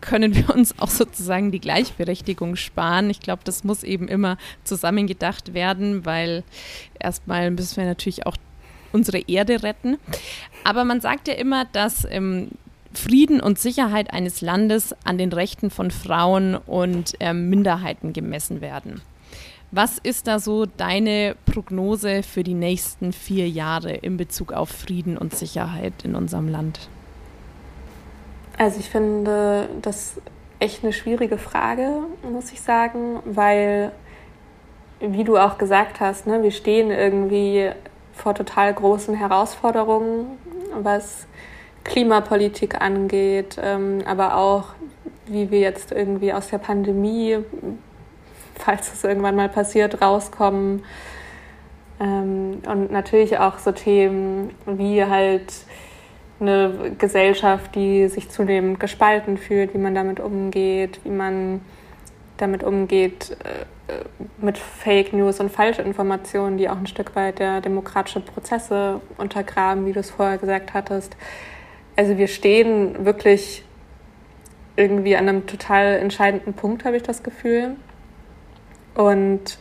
[0.01, 3.09] können wir uns auch sozusagen die Gleichberechtigung sparen.
[3.09, 6.43] Ich glaube, das muss eben immer zusammengedacht werden, weil
[6.99, 8.35] erstmal müssen wir natürlich auch
[8.91, 9.97] unsere Erde retten.
[10.63, 12.49] Aber man sagt ja immer, dass ähm,
[12.93, 19.01] Frieden und Sicherheit eines Landes an den Rechten von Frauen und ähm, Minderheiten gemessen werden.
[19.71, 25.17] Was ist da so deine Prognose für die nächsten vier Jahre in Bezug auf Frieden
[25.17, 26.89] und Sicherheit in unserem Land?
[28.57, 30.15] Also ich finde das
[30.59, 31.99] echt eine schwierige Frage,
[32.31, 33.91] muss ich sagen, weil,
[34.99, 37.69] wie du auch gesagt hast, ne, wir stehen irgendwie
[38.17, 40.37] vor total großen Herausforderungen,
[40.81, 41.27] was
[41.83, 44.65] Klimapolitik angeht, ähm, aber auch,
[45.25, 47.37] wie wir jetzt irgendwie aus der Pandemie,
[48.55, 50.83] falls es irgendwann mal passiert, rauskommen.
[51.99, 55.53] Ähm, und natürlich auch so Themen wie halt
[56.39, 61.61] eine Gesellschaft, die sich zunehmend gespalten fühlt, wie man damit umgeht, wie man
[62.37, 63.65] damit umgeht, äh,
[64.39, 69.93] mit Fake News und Falschinformationen, die auch ein Stück weit der demokratische Prozesse untergraben, wie
[69.93, 71.15] du es vorher gesagt hattest.
[71.95, 73.63] Also wir stehen wirklich
[74.75, 77.75] irgendwie an einem total entscheidenden Punkt, habe ich das Gefühl.
[78.93, 79.57] Und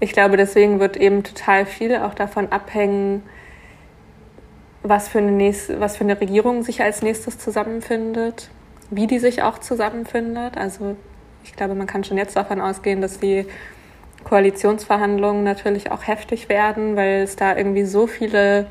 [0.00, 3.22] ich glaube, deswegen wird eben total viel auch davon abhängen,
[4.82, 8.50] was für eine, nächste, was für eine Regierung sich als nächstes zusammenfindet,
[8.90, 10.56] wie die sich auch zusammenfindet.
[10.56, 10.96] Also
[11.46, 13.46] ich glaube, man kann schon jetzt davon ausgehen, dass die
[14.24, 18.66] Koalitionsverhandlungen natürlich auch heftig werden, weil es da irgendwie so viele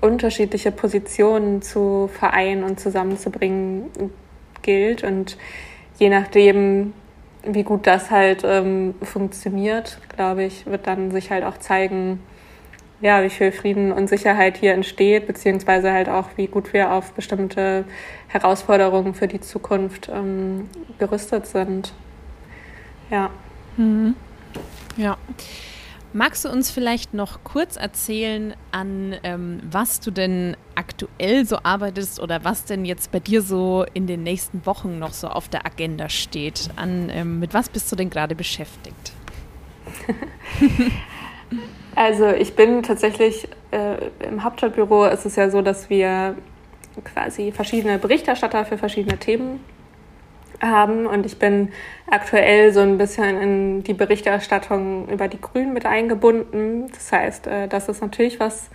[0.00, 3.90] unterschiedliche Positionen zu vereinen und zusammenzubringen
[4.62, 5.04] gilt.
[5.04, 5.36] Und
[5.98, 6.94] je nachdem,
[7.42, 12.20] wie gut das halt ähm, funktioniert, glaube ich, wird dann sich halt auch zeigen,
[13.00, 17.12] ja, wie viel Frieden und Sicherheit hier entsteht, beziehungsweise halt auch, wie gut wir auf
[17.12, 17.84] bestimmte
[18.26, 20.68] Herausforderungen für die Zukunft ähm,
[20.98, 21.92] gerüstet sind.
[23.10, 23.30] Ja.
[23.76, 24.14] Mhm.
[24.96, 25.16] Ja.
[26.12, 32.18] Magst du uns vielleicht noch kurz erzählen, an ähm, was du denn aktuell so arbeitest
[32.18, 35.66] oder was denn jetzt bei dir so in den nächsten Wochen noch so auf der
[35.66, 36.70] Agenda steht?
[36.76, 39.12] An, ähm, mit was bist du denn gerade beschäftigt?
[41.94, 46.36] Also ich bin tatsächlich äh, im Hauptstadtbüro ist es ja so, dass wir
[47.04, 49.60] quasi verschiedene Berichterstatter für verschiedene Themen
[50.60, 51.70] haben und ich bin
[52.10, 56.88] aktuell so ein bisschen in die Berichterstattung über die Grünen mit eingebunden.
[56.92, 58.68] Das heißt, äh, das ist natürlich was,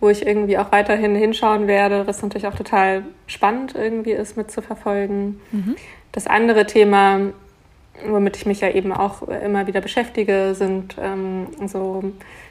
[0.00, 5.40] wo ich irgendwie auch weiterhin hinschauen werde, was natürlich auch total spannend irgendwie ist mitzuverfolgen.
[5.52, 5.76] Mhm.
[6.12, 7.20] Das andere Thema,
[8.08, 12.02] womit ich mich ja eben auch immer wieder beschäftige, sind ähm, so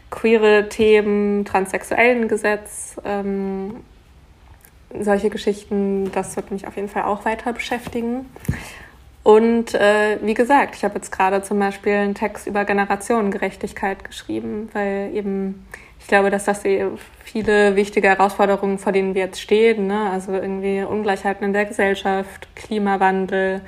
[0.09, 3.77] queere Themen, transsexuellen Gesetz, ähm,
[4.99, 8.25] solche Geschichten, das wird mich auf jeden Fall auch weiter beschäftigen.
[9.23, 14.69] Und äh, wie gesagt, ich habe jetzt gerade zum Beispiel einen Text über Generationengerechtigkeit geschrieben,
[14.73, 15.67] weil eben
[15.99, 16.63] ich glaube, dass das
[17.23, 20.09] viele wichtige Herausforderungen, vor denen wir jetzt stehen, ne?
[20.09, 23.61] also irgendwie Ungleichheiten in der Gesellschaft, Klimawandel,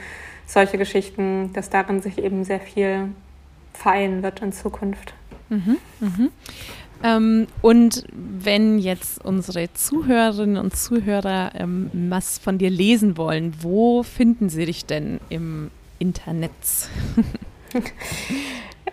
[0.47, 3.09] solche Geschichten, dass darin sich eben sehr viel
[3.73, 5.13] vereinen wird in Zukunft.
[5.51, 6.29] Mhm, mhm.
[7.03, 14.03] Ähm, und wenn jetzt unsere Zuhörerinnen und Zuhörer ähm, was von dir lesen wollen, wo
[14.03, 16.51] finden sie dich denn im Internet?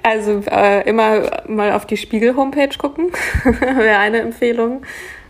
[0.01, 3.11] Also äh, immer mal auf die Spiegel-Homepage gucken,
[3.45, 4.83] wäre eine Empfehlung.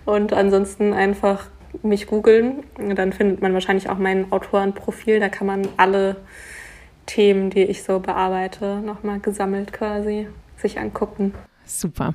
[0.04, 1.46] Und ansonsten einfach
[1.82, 2.62] mich googeln.
[2.94, 5.20] Dann findet man wahrscheinlich auch mein Autorenprofil.
[5.20, 6.16] Da kann man alle
[7.06, 11.34] Themen, die ich so bearbeite, nochmal gesammelt quasi sich angucken.
[11.64, 12.14] Super.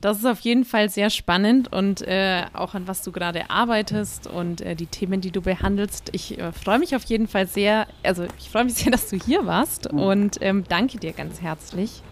[0.00, 4.26] Das ist auf jeden Fall sehr spannend und äh, auch an was du gerade arbeitest
[4.26, 6.10] und äh, die Themen, die du behandelst.
[6.12, 9.16] Ich äh, freue mich auf jeden Fall sehr, also ich freue mich sehr, dass du
[9.16, 12.02] hier warst und ähm, danke dir ganz herzlich.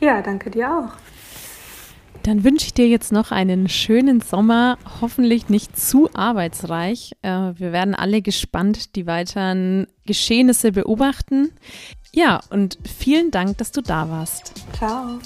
[0.00, 1.17] Ja, danke dir auch.
[2.28, 7.12] Dann wünsche ich dir jetzt noch einen schönen Sommer, hoffentlich nicht zu arbeitsreich.
[7.22, 11.52] Äh, wir werden alle gespannt die weiteren Geschehnisse beobachten.
[12.12, 14.52] Ja, und vielen Dank, dass du da warst.
[14.76, 15.18] Ciao.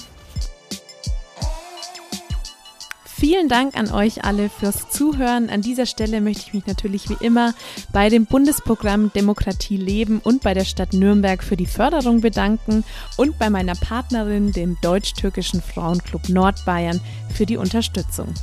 [3.23, 5.49] Vielen Dank an euch alle fürs Zuhören.
[5.49, 7.55] An dieser Stelle möchte ich mich natürlich wie immer
[7.93, 12.83] bei dem Bundesprogramm Demokratie leben und bei der Stadt Nürnberg für die Förderung bedanken
[13.17, 17.01] und bei meiner Partnerin, dem Deutsch-Türkischen Frauenclub Nordbayern,
[17.33, 18.35] für die Unterstützung.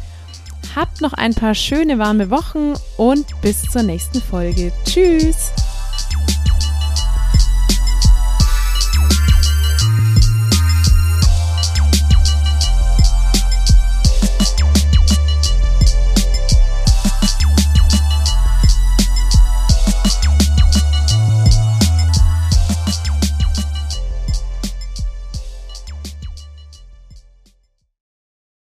[0.78, 4.72] Habt noch ein paar schöne warme Wochen und bis zur nächsten Folge.
[4.86, 5.52] Tschüss!